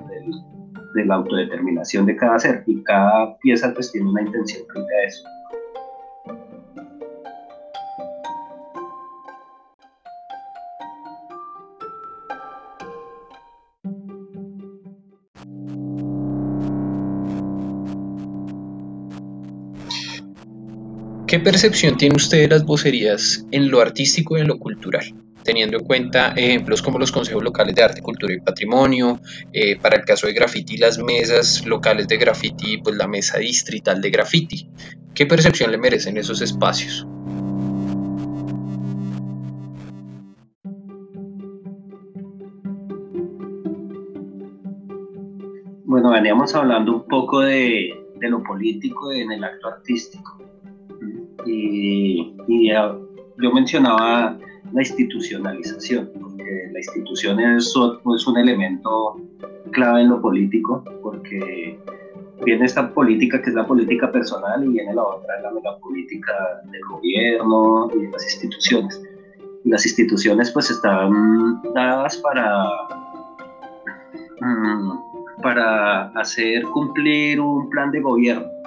de 0.95 1.05
la 1.05 1.17
autodeterminación 1.17 2.07
de 2.07 2.17
cada 2.17 2.39
ser. 2.39 2.65
Y 2.67 2.83
cada 2.83 3.39
pieza 3.39 3.73
pues 3.75 3.93
tiene 3.93 4.09
una 4.11 4.23
intención 4.23 4.67
frente 4.73 4.95
a 4.95 5.07
eso. 5.07 5.25
¿Qué 21.39 21.45
percepción 21.45 21.97
tiene 21.97 22.17
usted 22.17 22.39
de 22.41 22.49
las 22.49 22.65
vocerías 22.65 23.47
en 23.53 23.71
lo 23.71 23.81
artístico 23.81 24.37
y 24.37 24.41
en 24.41 24.49
lo 24.49 24.59
cultural? 24.59 25.15
Teniendo 25.45 25.79
en 25.79 25.85
cuenta 25.85 26.33
ejemplos 26.33 26.83
como 26.83 26.99
los 26.99 27.13
consejos 27.13 27.45
locales 27.45 27.77
de 27.77 27.85
arte, 27.85 28.03
cultura 28.03 28.35
y 28.35 28.41
patrimonio, 28.41 29.21
eh, 29.53 29.77
para 29.77 29.99
el 29.99 30.05
caso 30.05 30.27
de 30.27 30.33
graffiti, 30.33 30.79
las 30.79 30.99
mesas 30.99 31.65
locales 31.65 32.09
de 32.09 32.17
graffiti, 32.17 32.79
pues 32.79 32.97
la 32.97 33.07
mesa 33.07 33.39
distrital 33.39 34.01
de 34.01 34.11
graffiti. 34.11 34.69
¿Qué 35.15 35.27
percepción 35.27 35.71
le 35.71 35.79
merecen 35.79 36.17
esos 36.17 36.41
espacios? 36.41 37.07
Bueno, 45.85 46.11
veníamos 46.11 46.53
hablando 46.57 46.97
un 46.97 47.07
poco 47.07 47.43
de 47.43 47.95
lo 48.23 48.43
político 48.43 49.13
en 49.13 49.31
el 49.31 49.45
acto 49.45 49.69
artístico 49.69 50.39
y, 51.47 52.35
yo 53.41 53.53
mencionaba 53.53 54.37
la 54.73 54.81
institucionalización, 54.81 56.11
porque 56.21 56.71
la 56.73 56.79
institución 56.79 57.39
es, 57.41 57.73
es 58.17 58.27
un 58.27 58.37
elemento 58.37 59.17
clave 59.71 60.03
en 60.03 60.09
lo 60.09 60.21
político, 60.21 60.85
porque 61.03 61.79
viene 62.45 62.65
esta 62.65 62.93
política 62.93 63.41
que 63.41 63.51
es 63.51 63.57
la 63.57 63.67
política 63.67 64.11
personal 64.11 64.65
y 64.65 64.69
viene 64.69 64.95
la 64.95 65.03
otra, 65.03 65.41
la 65.41 65.79
política 65.79 66.33
del 66.71 66.81
gobierno 66.91 67.91
y 67.95 68.03
de 68.03 68.11
las 68.11 68.25
instituciones. 68.25 69.03
las 69.65 69.85
instituciones 69.85 70.51
pues 70.53 70.71
están 70.71 71.61
dadas 71.75 72.17
para, 72.19 72.65
mm, 74.41 75.43
para 75.43 76.07
hacer 76.21 76.63
cumplir 76.73 77.41
un 77.41 77.69
plan 77.69 77.91
de 77.91 78.01
gobierno. 78.01 78.58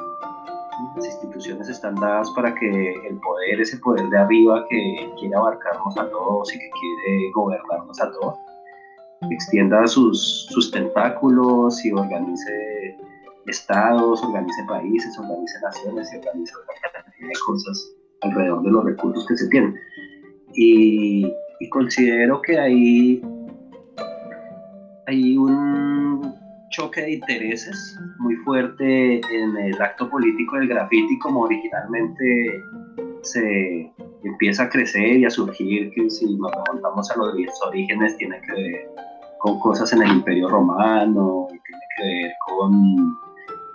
Las 0.96 1.06
instituciones 1.06 1.70
están 1.70 1.96
dadas 1.96 2.30
para 2.32 2.54
que 2.56 2.94
el 3.08 3.18
poder, 3.20 3.62
ese 3.62 3.78
poder 3.78 4.08
de 4.10 4.18
arriba 4.18 4.66
que 4.70 5.10
quiere 5.20 5.36
abarcarnos 5.36 5.98
a 5.98 6.10
todos 6.10 6.54
y 6.54 6.60
que 6.60 6.70
quiere 6.70 7.32
gobernarnos 7.34 8.02
a 8.02 8.12
todos, 8.12 8.36
extienda 9.30 9.86
sus, 9.88 10.48
sus 10.50 10.72
tentáculos 10.72 11.84
y 11.86 11.92
organice 11.92 12.98
estados, 13.48 14.24
organice 14.24 14.64
países, 14.68 15.18
organice 15.18 15.60
naciones 15.62 16.14
y 16.14 16.18
organice 16.18 16.54
otra 16.56 17.04
cantidad 17.04 17.28
de 17.28 17.34
cosas 17.46 17.96
alrededor 18.22 18.64
de 18.64 18.72
los 18.72 18.86
recursos 18.86 19.26
que 19.28 19.38
se 19.38 19.48
tienen. 19.50 19.76
Y, 20.56 21.34
considero 21.70 22.42
que 22.42 22.60
hay, 22.60 23.22
hay 25.08 25.38
un 25.38 26.11
choque 26.72 27.02
de 27.02 27.14
intereses 27.14 28.00
muy 28.20 28.36
fuerte 28.38 29.20
en 29.20 29.58
el 29.58 29.82
acto 29.82 30.10
político 30.10 30.58
del 30.58 30.68
graffiti 30.68 31.20
como 31.20 31.42
originalmente 31.42 32.64
se 33.22 33.94
empieza 34.24 34.64
a 34.64 34.70
crecer 34.70 35.18
y 35.18 35.26
a 35.26 35.30
surgir, 35.30 35.92
que 35.92 36.10
si 36.10 36.36
nos 36.38 36.52
remontamos 36.52 37.12
a 37.12 37.18
los 37.18 37.34
orígenes 37.68 38.18
tiene 38.18 38.42
que 38.42 38.54
ver 38.54 38.90
con 39.40 39.60
cosas 39.60 39.92
en 39.94 40.04
el 40.04 40.12
Imperio 40.12 40.50
Romano, 40.50 41.48
tiene 41.50 41.82
que 41.98 42.04
ver 42.04 42.32
con 42.48 43.18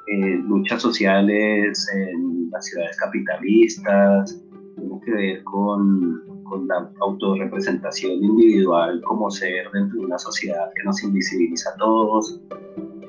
eh, 0.09 0.38
luchas 0.47 0.83
sociales 0.83 1.88
en 1.95 2.50
las 2.50 2.65
ciudades 2.67 2.97
capitalistas, 2.99 4.43
tiene 4.76 5.00
que 5.05 5.11
ver 5.11 5.45
con, 5.45 6.36
con 6.49 6.67
la 6.67 6.91
autorrepresentación 7.00 8.12
individual 8.12 9.00
como 9.05 9.31
ser 9.31 9.71
dentro 9.73 10.00
de 10.00 10.07
una 10.07 10.19
sociedad 10.19 10.71
que 10.75 10.85
nos 10.85 11.03
invisibiliza 11.03 11.71
a 11.71 11.76
todos, 11.76 12.41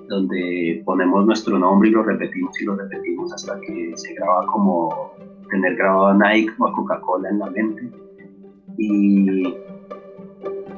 donde 0.08 0.82
ponemos 0.86 1.26
nuestro 1.26 1.58
nombre 1.60 1.90
y 1.90 1.92
lo 1.92 2.04
repetimos 2.04 2.60
y 2.62 2.66
lo 2.66 2.76
repetimos 2.76 3.34
hasta 3.34 3.60
que 3.62 3.92
se 3.96 4.14
graba 4.14 4.46
como 4.48 5.12
tener 5.50 5.76
grabado 5.76 6.08
a 6.08 6.14
Nike 6.14 6.54
o 6.60 6.68
a 6.68 6.74
Coca-Cola 6.74 7.30
en 7.30 7.40
la 7.40 7.50
mente. 7.50 7.92
Y, 8.78 9.56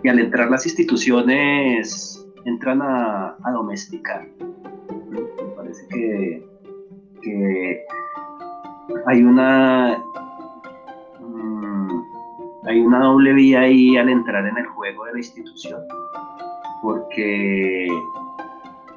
al 0.08 0.20
entrar 0.20 0.50
las 0.50 0.66
instituciones 0.66 2.25
entran 2.46 2.82
a, 2.82 3.36
domesticar 3.54 4.28
que, 7.22 7.86
hay 9.06 9.24
una 9.24 10.01
hay 12.70 12.80
una 12.82 13.04
doble 13.04 13.34
vía 13.34 13.62
ahí 13.62 13.98
al 13.98 14.10
entrar 14.10 14.46
en 14.46 14.56
el 14.56 14.68
juego 14.68 15.06
de 15.06 15.14
la 15.14 15.18
institución 15.18 15.82
porque 16.84 17.88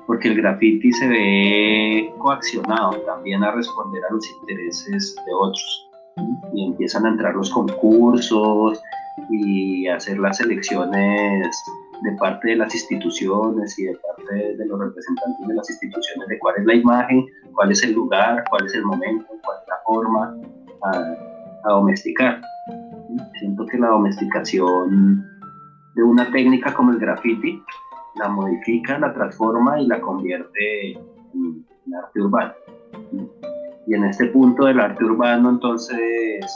porque 0.06 0.28
el 0.28 0.36
graffiti 0.36 0.92
se 0.92 1.08
ve 1.08 2.14
coaccionado 2.18 2.92
también 3.06 3.42
a 3.42 3.50
responder 3.52 4.02
a 4.04 4.12
los 4.12 4.28
intereses 4.40 5.16
de 5.24 5.32
otros 5.32 5.90
y 6.54 6.66
empiezan 6.66 7.06
a 7.06 7.08
entrar 7.08 7.34
los 7.34 7.48
concursos 7.48 8.78
y 9.30 9.88
hacer 9.88 10.18
las 10.18 10.38
elecciones 10.40 11.56
de 12.02 12.12
parte 12.18 12.48
de 12.50 12.56
las 12.56 12.74
instituciones 12.74 13.78
y 13.78 13.84
de 13.84 13.96
parte 13.96 14.56
de 14.56 14.66
los 14.66 14.78
representantes 14.80 15.48
de 15.48 15.54
las 15.54 15.70
instituciones 15.70 16.28
de 16.28 16.38
cuál 16.40 16.56
es 16.58 16.66
la 16.66 16.74
imagen, 16.74 17.26
cuál 17.54 17.72
es 17.72 17.82
el 17.84 17.92
lugar, 17.92 18.44
cuál 18.50 18.66
es 18.66 18.74
el 18.74 18.84
momento, 18.84 19.26
cuál 19.42 19.58
es 19.62 19.68
la 19.68 19.76
forma 19.86 20.36
a, 20.82 21.68
domesticar. 21.70 22.42
Siento 23.38 23.66
que 23.66 23.78
la 23.78 23.88
domesticación 23.88 25.24
de 25.94 26.02
una 26.02 26.30
técnica 26.30 26.72
como 26.72 26.92
el 26.92 26.98
graffiti 26.98 27.62
la 28.16 28.28
modifica, 28.28 28.98
la 28.98 29.12
transforma 29.12 29.80
y 29.80 29.86
la 29.86 30.00
convierte 30.00 30.92
en, 30.92 31.64
arte 31.94 32.20
urbano. 32.20 32.52
Y 33.86 33.94
en 33.94 34.04
este 34.04 34.26
punto 34.26 34.66
del 34.66 34.80
arte 34.80 35.04
urbano 35.04 35.50
entonces 35.50 36.46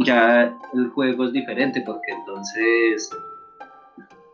ya 0.00 0.54
el 0.74 0.88
juego 0.90 1.26
es 1.26 1.32
diferente 1.32 1.82
porque 1.86 2.12
entonces 2.12 3.10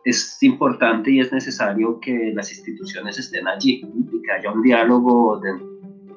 es 0.05 0.41
importante 0.41 1.11
y 1.11 1.19
es 1.19 1.31
necesario 1.31 1.99
que 1.99 2.31
las 2.33 2.51
instituciones 2.51 3.19
estén 3.19 3.47
allí 3.47 3.85
y 4.11 4.21
que 4.21 4.31
haya 4.31 4.51
un 4.51 4.61
diálogo 4.61 5.41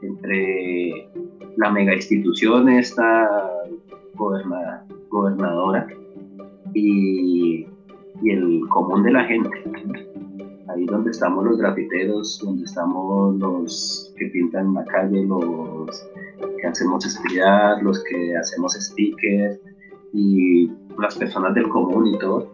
entre 0.00 1.10
la 1.56 1.70
mega 1.70 1.94
institución, 1.94 2.68
esta 2.68 3.28
gobernadora, 5.10 5.86
y, 6.74 7.66
el 8.24 8.60
común 8.68 9.02
de 9.02 9.12
la 9.12 9.24
gente. 9.24 9.50
Ahí 10.68 10.84
donde 10.86 11.10
estamos 11.10 11.44
los 11.44 11.58
grafiteros, 11.58 12.38
donde 12.44 12.64
estamos 12.64 13.36
los 13.36 14.14
que 14.16 14.26
pintan 14.26 14.74
la 14.74 14.84
calle, 14.84 15.24
los 15.24 16.06
que 16.60 16.66
hacemos 16.66 17.04
estudiar, 17.04 17.82
los 17.82 18.04
que 18.04 18.36
hacemos 18.36 18.74
stickers 18.74 19.58
y 20.12 20.70
las 20.98 21.16
personas 21.16 21.54
del 21.54 21.68
común 21.68 22.08
y 22.08 22.18
todo 22.18 22.46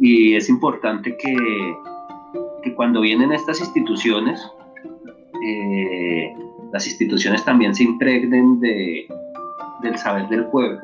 y 0.00 0.34
es 0.34 0.48
importante 0.48 1.14
que, 1.16 1.36
que 2.62 2.74
cuando 2.74 3.02
vienen 3.02 3.32
estas 3.32 3.60
instituciones, 3.60 4.40
eh, 5.46 6.34
las 6.72 6.86
instituciones 6.86 7.44
también 7.44 7.74
se 7.74 7.84
impregnen 7.84 8.58
de, 8.60 9.06
del 9.82 9.98
saber 9.98 10.26
del 10.28 10.46
pueblo, 10.46 10.80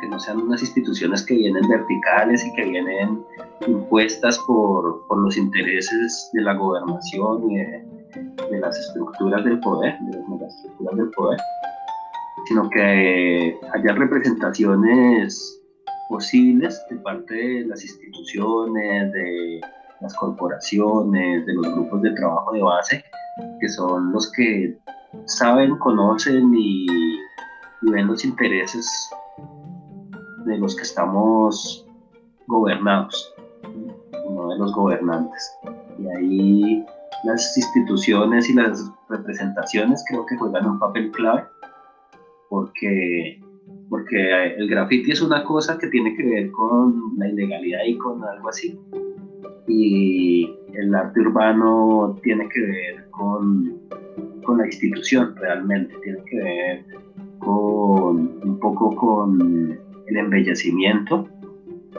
que 0.00 0.08
no 0.08 0.18
sean 0.18 0.38
unas 0.38 0.60
instituciones 0.62 1.24
que 1.24 1.34
vienen 1.34 1.68
verticales 1.68 2.44
y 2.44 2.52
que 2.54 2.64
vienen 2.64 3.24
impuestas 3.66 4.38
por, 4.40 5.06
por 5.06 5.18
los 5.18 5.36
intereses 5.36 6.30
de 6.32 6.42
la 6.42 6.54
gobernación 6.54 7.50
y 7.50 7.56
de, 7.56 7.84
de, 8.50 8.60
las 8.60 8.78
estructuras 8.78 9.44
del 9.44 9.60
poder, 9.60 9.98
de 10.00 10.18
las 10.18 10.28
megaestructuras 10.28 10.96
del 10.96 11.10
poder, 11.10 11.40
sino 12.46 12.68
que 12.70 13.58
haya 13.74 13.92
representaciones 13.94 15.60
posibles 16.08 16.80
de 16.90 16.96
parte 16.96 17.34
de 17.34 17.66
las 17.66 17.82
instituciones, 17.82 19.12
de 19.12 19.60
las 20.00 20.14
corporaciones, 20.14 21.46
de 21.46 21.54
los 21.54 21.66
grupos 21.74 22.02
de 22.02 22.12
trabajo 22.12 22.52
de 22.52 22.62
base, 22.62 23.04
que 23.60 23.68
son 23.68 24.12
los 24.12 24.30
que 24.32 24.78
saben, 25.26 25.76
conocen 25.78 26.52
y, 26.56 26.86
ven 27.82 28.08
los 28.08 28.24
intereses 28.24 29.10
de 30.48 30.58
los 30.58 30.74
que 30.76 30.82
estamos 30.82 31.86
gobernados, 32.46 33.34
no 34.30 34.48
de 34.48 34.58
los 34.58 34.72
gobernantes. 34.72 35.52
Y 35.98 36.08
ahí 36.08 36.86
las 37.24 37.56
instituciones 37.56 38.48
y 38.48 38.54
las 38.54 38.90
representaciones 39.08 40.04
creo 40.08 40.24
que 40.26 40.36
juegan 40.36 40.66
un 40.66 40.78
papel 40.78 41.10
clave 41.12 41.44
porque 42.48 43.40
porque 43.88 44.54
el 44.56 44.68
graffiti 44.68 45.12
es 45.12 45.22
una 45.22 45.44
cosa 45.44 45.78
que 45.78 45.88
tiene 45.88 46.14
que 46.14 46.22
ver 46.22 46.50
con 46.50 47.14
la 47.16 47.28
ilegalidad 47.28 47.84
y 47.86 47.96
con 47.96 48.22
algo 48.22 48.50
así. 48.50 48.78
Y 49.66 50.54
el 50.74 50.94
arte 50.94 51.20
urbano 51.20 52.16
tiene 52.22 52.48
que 52.48 52.60
ver 52.60 53.10
con, 53.10 53.78
con 54.44 54.58
la 54.58 54.66
institución 54.66 55.34
realmente, 55.36 55.94
tiene 56.02 56.22
que 56.24 56.36
ver 56.36 56.84
con 57.38 58.40
un 58.42 58.58
poco 58.60 58.94
con 58.94 59.78
el 60.08 60.16
embellecimiento, 60.16 61.28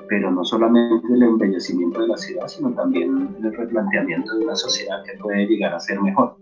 pero 0.07 0.31
no 0.31 0.43
solamente 0.43 1.13
el 1.13 1.23
embellecimiento 1.23 2.01
de 2.01 2.07
la 2.07 2.17
ciudad, 2.17 2.47
sino 2.47 2.71
también 2.71 3.35
el 3.41 3.53
replanteamiento 3.53 4.35
de 4.37 4.45
una 4.45 4.55
sociedad 4.55 5.03
que 5.03 5.17
puede 5.19 5.45
llegar 5.45 5.73
a 5.73 5.79
ser 5.79 6.01
mejor. 6.01 6.35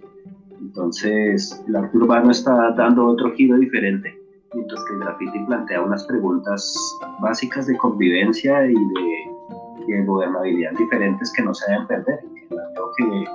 Entonces, 0.60 1.63
el 1.67 1.75
arte 1.75 1.97
urbano 1.97 2.32
está 2.32 2.71
dando 2.71 3.06
otro 3.06 3.32
giro 3.34 3.58
diferente 3.58 4.17
mientras 4.53 4.84
que 4.86 4.93
el 4.93 4.99
graffiti 4.99 5.39
plantea 5.45 5.82
unas 5.82 6.03
preguntas 6.06 6.75
básicas 7.19 7.67
de 7.67 7.77
convivencia 7.77 8.65
y 8.65 8.73
de, 8.73 10.06
gobernabilidad 10.06 10.71
diferentes 10.77 11.32
que 11.32 11.43
no 11.43 11.53
se 11.53 11.71
deben 11.71 11.88
perder. 11.88 12.19
Creo 12.49 12.91
que 12.97 13.25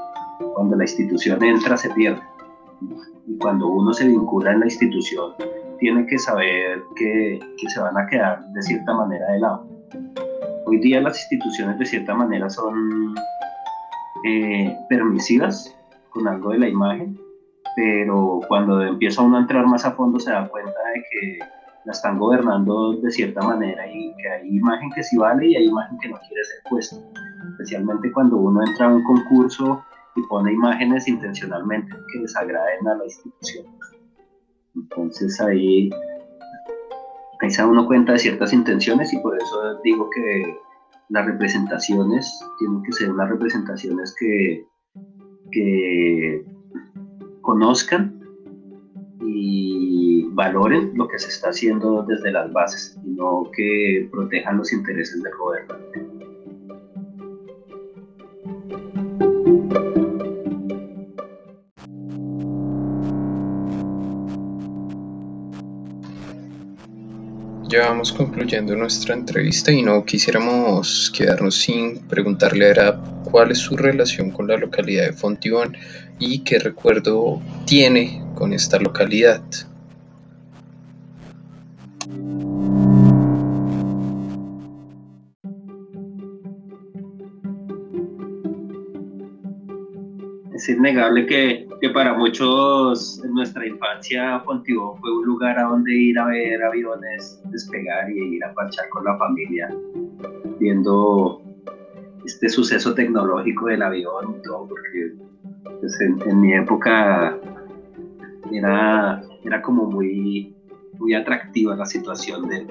cuando 0.54 0.76
la 0.76 0.84
institución 0.84 1.42
entra 1.42 1.78
se 1.78 1.88
pierde. 1.90 2.20
Y 3.26 3.38
cuando 3.38 3.68
uno 3.68 3.94
se 3.94 4.06
vincula 4.06 4.52
en 4.52 4.60
la 4.60 4.66
institución, 4.66 5.32
tiene 5.82 6.06
que 6.06 6.16
saber 6.16 6.80
que, 6.94 7.40
que 7.58 7.68
se 7.68 7.80
van 7.80 7.98
a 7.98 8.06
quedar 8.06 8.40
de 8.52 8.62
cierta 8.62 8.94
manera 8.94 9.32
de 9.32 9.40
lado. 9.40 9.66
Hoy 10.66 10.78
día 10.78 11.00
las 11.00 11.18
instituciones 11.18 11.76
de 11.76 11.84
cierta 11.84 12.14
manera 12.14 12.48
son 12.48 13.16
eh, 14.24 14.76
permisivas 14.88 15.76
con 16.10 16.28
algo 16.28 16.50
de 16.50 16.58
la 16.60 16.68
imagen, 16.68 17.18
pero 17.74 18.38
cuando 18.46 18.80
empieza 18.80 19.22
uno 19.22 19.38
a 19.38 19.40
entrar 19.40 19.66
más 19.66 19.84
a 19.84 19.90
fondo 19.90 20.20
se 20.20 20.30
da 20.30 20.48
cuenta 20.48 20.70
de 20.94 21.02
que 21.10 21.38
la 21.84 21.90
están 21.90 22.16
gobernando 22.16 22.92
de 22.92 23.10
cierta 23.10 23.42
manera 23.42 23.84
y 23.88 24.14
que 24.14 24.28
hay 24.28 24.56
imagen 24.56 24.88
que 24.94 25.02
sí 25.02 25.16
vale 25.16 25.48
y 25.48 25.56
hay 25.56 25.64
imagen 25.64 25.98
que 25.98 26.10
no 26.10 26.16
quiere 26.28 26.44
ser 26.44 26.62
puesta, 26.70 26.96
especialmente 27.50 28.12
cuando 28.12 28.36
uno 28.36 28.64
entra 28.64 28.86
a 28.86 28.94
un 28.94 29.02
concurso 29.02 29.84
y 30.14 30.22
pone 30.28 30.52
imágenes 30.52 31.08
intencionalmente 31.08 31.92
que 32.12 32.20
desagraden 32.20 32.86
a 32.86 32.94
la 32.94 33.04
institución. 33.04 33.81
Entonces 34.74 35.40
ahí 35.40 35.90
ahí 37.42 37.66
uno 37.66 37.86
cuenta 37.86 38.12
de 38.12 38.18
ciertas 38.18 38.52
intenciones 38.52 39.12
y 39.12 39.18
por 39.18 39.36
eso 39.36 39.80
digo 39.82 40.08
que 40.10 40.56
las 41.08 41.26
representaciones 41.26 42.40
tienen 42.58 42.82
que 42.84 42.92
ser 42.92 43.10
unas 43.10 43.28
representaciones 43.28 44.14
que, 44.18 44.64
que 45.50 46.44
conozcan 47.42 48.20
y 49.20 50.24
valoren 50.30 50.92
lo 50.94 51.08
que 51.08 51.18
se 51.18 51.28
está 51.28 51.50
haciendo 51.50 52.04
desde 52.04 52.30
las 52.30 52.52
bases 52.52 52.98
y 53.04 53.10
no 53.10 53.50
que 53.54 54.08
protejan 54.10 54.58
los 54.58 54.72
intereses 54.72 55.22
del 55.22 55.36
gobernante. 55.36 56.11
Ya 67.72 67.88
vamos 67.88 68.12
concluyendo 68.12 68.76
nuestra 68.76 69.14
entrevista 69.14 69.72
y 69.72 69.80
no 69.80 70.04
quisiéramos 70.04 71.10
quedarnos 71.16 71.54
sin 71.54 72.00
preguntarle 72.00 72.70
a 72.72 73.00
cuál 73.24 73.50
es 73.50 73.60
su 73.60 73.78
relación 73.78 74.30
con 74.30 74.46
la 74.46 74.58
localidad 74.58 75.06
de 75.06 75.14
Fontibón 75.14 75.74
y 76.18 76.40
qué 76.40 76.58
recuerdo 76.58 77.40
tiene 77.64 78.22
con 78.34 78.52
esta 78.52 78.78
localidad. 78.78 79.42
Es 90.54 90.68
innegable 90.68 91.24
que, 91.24 91.71
que, 91.82 91.90
para 91.90 92.14
muchos 92.14 93.20
en 93.24 93.34
nuestra 93.34 93.66
infancia 93.66 94.38
Fontibón 94.44 94.96
fue 95.00 95.12
un 95.18 95.24
lugar 95.24 95.58
a 95.58 95.64
donde 95.64 95.92
ir 95.92 96.16
a 96.16 96.26
ver 96.26 96.62
aviones 96.62 97.42
despegar 97.46 98.08
y 98.08 98.36
ir 98.36 98.44
a 98.44 98.54
parchar 98.54 98.88
con 98.90 99.04
la 99.04 99.18
familia, 99.18 99.68
viendo 100.60 101.42
este 102.24 102.48
suceso 102.48 102.94
tecnológico 102.94 103.66
del 103.66 103.82
avión 103.82 104.36
y 104.38 104.42
todo, 104.42 104.68
porque 104.68 105.12
pues, 105.80 106.00
en, 106.00 106.40
mi 106.40 106.54
época 106.54 107.36
era, 108.52 109.20
era 109.42 109.60
como 109.60 109.86
muy, 109.86 110.54
muy 111.00 111.14
atractiva 111.14 111.74
la 111.74 111.86
situación 111.86 112.48
del, 112.48 112.68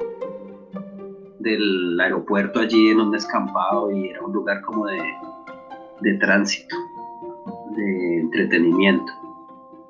del 1.39 1.99
aeropuerto 1.99 2.61
allí 2.61 2.91
en 2.91 3.01
un 3.01 3.11
descampado 3.11 3.91
y 3.91 4.07
era 4.07 4.21
un 4.21 4.31
lugar 4.31 4.61
como 4.61 4.87
de, 4.87 5.01
de 5.99 6.13
tránsito 6.13 6.77
de 7.75 8.19
entretenimiento. 8.19 9.11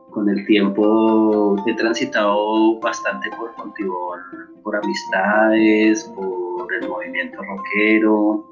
Con 0.10 0.30
el 0.30 0.46
tiempo 0.46 1.56
he 1.66 1.74
transitado 1.76 2.80
bastante 2.80 3.30
por 3.38 3.54
Fontibón, 3.56 4.20
por 4.64 4.76
amistades, 4.76 6.04
por 6.16 6.74
el 6.74 6.90
movimiento 6.90 7.42
rockero, 7.42 8.46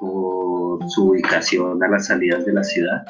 por 0.00 0.90
su 0.90 1.10
ubicación 1.10 1.82
a 1.82 1.88
las 1.88 2.06
salidas 2.06 2.44
de 2.44 2.52
la 2.52 2.62
ciudad. 2.62 3.04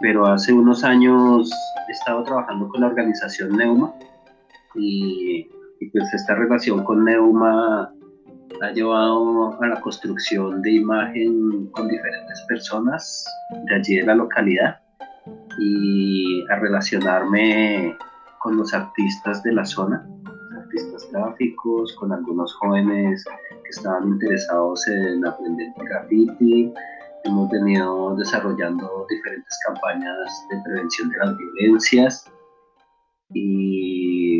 Pero 0.00 0.26
hace 0.26 0.52
unos 0.52 0.82
años 0.82 1.50
he 1.88 1.92
estado 1.92 2.22
trabajando 2.24 2.68
con 2.68 2.80
la 2.80 2.86
organización 2.88 3.56
Neuma 3.56 3.92
y, 4.74 5.46
y 5.80 5.86
pues 5.90 6.12
esta 6.14 6.34
relación 6.34 6.84
con 6.84 7.04
Neuma 7.04 7.92
ha 8.62 8.70
llevado 8.72 9.60
a 9.60 9.66
la 9.66 9.80
construcción 9.80 10.62
de 10.62 10.72
imagen 10.72 11.66
con 11.72 11.88
diferentes 11.88 12.40
personas 12.48 13.24
de 13.68 13.74
allí 13.74 13.96
de 13.96 14.06
la 14.06 14.14
localidad 14.14 14.78
y 15.58 16.44
a 16.50 16.56
relacionarme 16.56 17.96
con 18.40 18.56
los 18.56 18.74
artistas 18.74 19.42
de 19.42 19.52
la 19.52 19.64
zona, 19.64 20.06
artistas 20.56 21.08
gráficos, 21.12 21.94
con 21.96 22.12
algunos 22.12 22.54
jóvenes 22.54 23.24
que 23.50 23.70
estaban 23.70 24.08
interesados 24.08 24.86
en 24.88 25.24
aprender 25.26 25.68
graffiti. 25.78 26.72
Hemos 27.24 27.50
venido 27.50 28.14
desarrollando 28.16 29.06
diferentes 29.08 29.58
campañas 29.66 30.46
de 30.50 30.60
prevención 30.64 31.08
de 31.08 31.18
las 31.18 31.36
violencias 31.38 32.30
y 33.32 34.33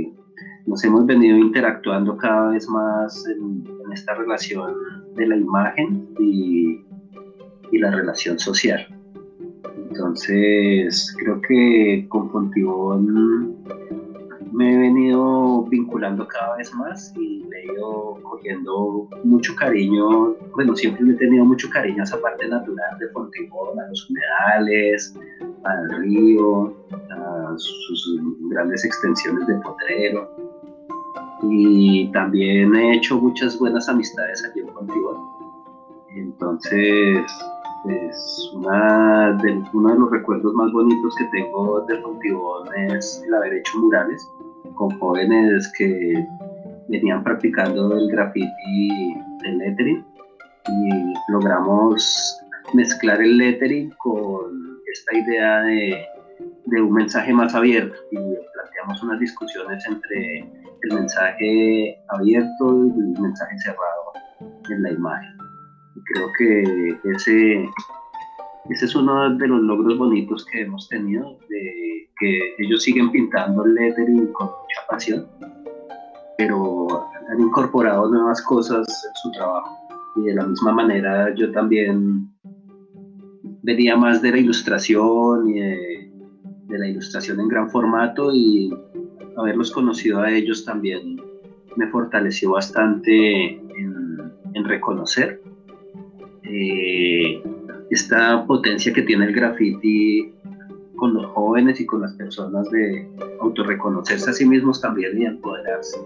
nos 0.66 0.83
hemos 0.85 1.07
venido 1.07 1.37
interactuando 1.37 2.16
cada 2.16 2.51
vez 2.51 2.68
más 2.68 3.27
en, 3.27 3.64
esta 3.92 4.14
relación 4.14 4.75
de 5.14 5.27
la 5.27 5.37
imagen 5.37 6.09
y, 6.18 6.85
y, 7.70 7.79
la 7.79 7.92
relación 7.92 8.38
social. 8.40 8.85
Entonces, 9.90 11.14
creo 11.20 11.40
que 11.40 12.07
con 12.09 12.29
Fontibón 12.31 13.55
me 14.55 14.73
he 14.73 14.79
venido 14.79 15.64
vinculando 15.64 16.27
cada 16.29 16.57
vez 16.57 16.73
más 16.75 17.12
y 17.16 17.44
le 17.44 17.61
he 17.61 17.64
ido 17.73 18.18
cogiendo 18.23 19.09
mucho 19.25 19.55
cariño, 19.57 20.37
bueno, 20.55 20.77
siempre 20.77 21.05
he 21.11 21.16
tenido 21.16 21.44
mucho 21.44 21.68
cariño 21.70 22.03
a 22.03 22.05
esa 22.05 22.20
parte 22.20 22.49
natural 22.49 22.99
de 22.99 23.09
Fontibón, 23.09 23.79
a 23.81 23.88
los 23.88 24.09
humedales, 24.09 25.14
al 25.64 25.90
río, 26.03 26.73
a 27.11 27.23
sus 27.58 28.20
grandes 28.50 28.84
extensiones 28.84 29.46
de 29.46 29.54
potrero 29.56 30.30
y 31.42 32.10
también 32.12 32.74
he 32.74 32.96
hecho 32.96 33.18
muchas 33.18 33.58
buenas 33.58 33.88
amistades 33.88 34.44
aquí 34.44 34.60
en 34.60 34.68
Fontibón. 34.68 35.16
Entonces, 36.16 37.26
es 37.88 38.50
una 38.54 39.36
de, 39.42 39.62
uno 39.72 39.92
de 39.92 39.98
los 39.98 40.10
recuerdos 40.10 40.54
más 40.54 40.72
bonitos 40.72 41.14
que 41.16 41.24
tengo 41.26 41.80
de 41.82 42.00
Fontibón 42.00 42.68
es 42.90 43.22
el 43.26 43.34
haber 43.34 43.54
hecho 43.54 43.78
murales 43.78 44.26
con 44.74 44.90
jóvenes 44.98 45.70
que 45.76 46.26
venían 46.88 47.22
practicando 47.22 47.96
el 47.96 48.10
graffiti 48.10 49.14
del 49.42 49.58
lettering 49.58 50.04
y 50.68 51.32
logramos 51.32 52.40
mezclar 52.72 53.20
el 53.20 53.36
lettering 53.36 53.90
con 53.98 54.80
esta 54.90 55.16
idea 55.16 55.60
de, 55.62 56.06
de 56.66 56.83
un 56.83 56.92
mensaje 56.92 57.33
más 57.33 57.55
abierto 57.55 57.96
y 58.11 58.16
planteamos 58.16 59.03
unas 59.03 59.20
discusiones 59.20 59.85
entre 59.87 60.38
el 60.83 60.94
mensaje 60.94 61.98
abierto 62.09 62.87
y 62.87 63.00
el 63.00 63.20
mensaje 63.20 63.59
cerrado 63.59 64.12
en 64.70 64.83
la 64.83 64.92
imagen. 64.92 65.37
Y 65.96 66.00
creo 66.12 66.33
que 66.38 66.98
ese, 67.14 67.68
ese 68.70 68.85
es 68.85 68.94
uno 68.94 69.37
de 69.37 69.48
los 69.48 69.61
logros 69.62 69.98
bonitos 69.98 70.46
que 70.46 70.62
hemos 70.62 70.88
tenido, 70.88 71.38
de 71.48 72.11
que 72.18 72.55
ellos 72.59 72.83
siguen 72.83 73.11
pintando 73.11 73.64
el 73.64 73.74
lettering 73.74 74.33
con 74.33 74.46
mucha 74.46 74.87
pasión, 74.88 75.27
pero 76.38 77.09
han 77.29 77.40
incorporado 77.40 78.09
nuevas 78.09 78.40
cosas 78.42 78.87
en 78.88 79.16
su 79.22 79.33
trabajo. 79.33 79.79
Y 80.16 80.27
de 80.27 80.35
la 80.35 80.46
misma 80.46 80.72
manera 80.72 81.35
yo 81.35 81.50
también 81.53 82.29
venía 83.62 83.96
más 83.96 84.20
de 84.22 84.31
la 84.31 84.38
ilustración 84.38 85.48
y 85.48 85.61
de, 85.61 85.93
de 86.68 86.79
la 86.79 86.88
ilustración 86.88 87.40
en 87.40 87.48
gran 87.48 87.70
formato 87.70 88.33
y 88.33 88.72
haberlos 89.37 89.70
conocido 89.70 90.20
a 90.20 90.31
ellos 90.31 90.64
también 90.64 91.20
me 91.77 91.88
fortaleció 91.88 92.53
bastante 92.53 93.57
en, 93.57 94.18
en 94.55 94.64
reconocer 94.64 95.40
eh, 96.44 97.42
esta 97.90 98.46
potencia 98.46 98.92
que 98.92 99.03
tiene 99.03 99.27
el 99.27 99.33
graffiti 99.33 100.33
con 100.96 101.14
los 101.14 101.27
jóvenes 101.27 101.81
y 101.81 101.87
con 101.87 102.03
las 102.03 102.12
personas 102.14 102.70
de 102.70 103.09
autorreconocerse 103.40 104.31
a 104.31 104.33
sí 104.33 104.46
mismos 104.46 104.81
también 104.81 105.20
y 105.20 105.24
empoderarse. 105.24 105.98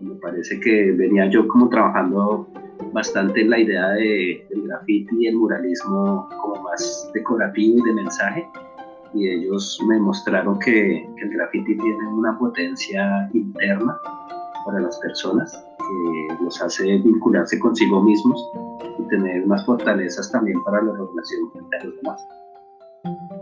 Me 0.00 0.14
parece 0.14 0.60
que 0.60 0.92
venía 0.92 1.28
yo 1.28 1.46
como 1.48 1.68
trabajando 1.68 2.48
bastante 2.92 3.42
en 3.42 3.50
la 3.50 3.58
idea 3.58 3.88
de, 3.90 4.46
del 4.48 4.62
graffiti 4.62 5.14
y 5.18 5.26
el 5.26 5.36
muralismo 5.36 6.28
como 6.40 6.62
más 6.62 7.10
decorativo 7.12 7.78
y 7.78 7.82
de 7.82 7.92
mensaje 7.92 8.46
y 9.14 9.28
ellos 9.28 9.80
me 9.86 9.98
mostraron 9.98 10.58
que, 10.58 11.04
el 11.04 11.30
graffiti 11.30 11.76
tiene 11.76 12.06
una 12.08 12.38
potencia 12.38 13.28
interna 13.32 13.98
para 14.64 14.80
las 14.80 14.98
personas 14.98 15.52
que 15.78 16.44
los 16.44 16.60
hace 16.62 16.98
vincularse 16.98 17.58
consigo 17.58 18.02
mismos 18.02 18.50
y 18.98 19.02
tener 19.08 19.44
unas 19.44 19.64
fortalezas 19.66 20.30
también 20.30 20.62
para 20.64 20.82
la 20.82 20.92
relación 20.92 21.50
con 21.50 21.68
los 21.84 21.96
demás. 21.96 23.39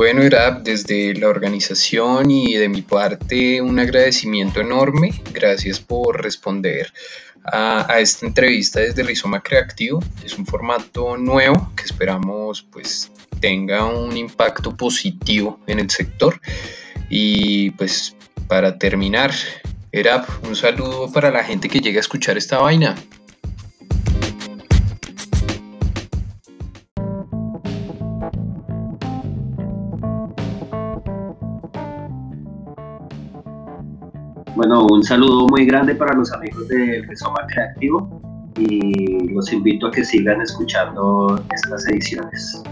Bueno, 0.00 0.22
era 0.22 0.52
desde 0.52 1.12
la 1.12 1.28
organización 1.28 2.30
y 2.30 2.54
de 2.54 2.70
mi 2.70 2.80
parte 2.80 3.60
un 3.60 3.78
agradecimiento 3.78 4.62
enorme. 4.62 5.12
Gracias 5.30 5.78
por 5.78 6.22
responder 6.22 6.90
a, 7.44 8.00
esta 8.00 8.24
entrevista 8.24 8.80
desde 8.80 9.02
Rizoma 9.02 9.42
Creativo. 9.42 10.02
Es 10.24 10.38
un 10.38 10.46
formato 10.46 11.18
nuevo 11.18 11.70
que 11.76 11.82
esperamos 11.82 12.62
pues 12.72 13.12
tenga 13.42 13.84
un 13.84 14.16
impacto 14.16 14.74
positivo 14.74 15.60
en 15.66 15.80
el 15.80 15.90
sector. 15.90 16.40
Y 17.10 17.72
pues 17.72 18.16
para 18.48 18.78
terminar, 18.78 19.34
Era 19.92 20.24
un 20.48 20.56
saludo 20.56 21.12
para 21.12 21.30
la 21.30 21.44
gente 21.44 21.68
que 21.68 21.80
llega 21.80 21.98
a 21.98 22.00
escuchar 22.00 22.38
esta 22.38 22.58
vaina. 22.58 22.96
Un 34.78 35.02
saludo 35.02 35.48
muy 35.48 35.66
grande 35.66 35.96
para 35.96 36.14
los 36.14 36.32
amigos 36.32 36.68
de 36.68 37.02
Rizoma 37.08 37.44
Creativo 37.48 38.08
y 38.56 39.28
los 39.30 39.52
invito 39.52 39.88
a 39.88 39.90
que 39.90 40.04
sigan 40.04 40.40
escuchando 40.40 41.44
estas 41.52 41.88
ediciones. 41.88 42.62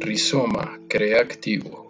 Rizoma 0.00 0.78
Creativo 0.88 1.87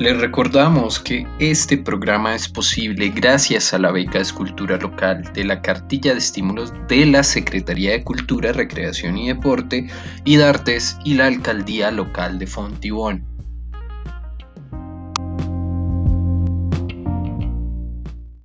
Les 0.00 0.18
recordamos 0.18 0.98
que 0.98 1.26
este 1.40 1.76
programa 1.76 2.34
es 2.34 2.48
posible 2.48 3.10
gracias 3.10 3.74
a 3.74 3.78
la 3.78 3.92
beca 3.92 4.12
de 4.12 4.22
escultura 4.22 4.78
local 4.78 5.30
de 5.34 5.44
la 5.44 5.60
cartilla 5.60 6.12
de 6.12 6.18
estímulos 6.18 6.72
de 6.88 7.04
la 7.04 7.22
Secretaría 7.22 7.90
de 7.90 8.02
Cultura, 8.02 8.54
Recreación 8.54 9.18
y 9.18 9.28
Deporte 9.28 9.88
y 10.24 10.36
de 10.36 10.44
Artes 10.44 10.96
y 11.04 11.16
la 11.16 11.26
Alcaldía 11.26 11.90
Local 11.90 12.38
de 12.38 12.46
Fontibón. 12.46 13.29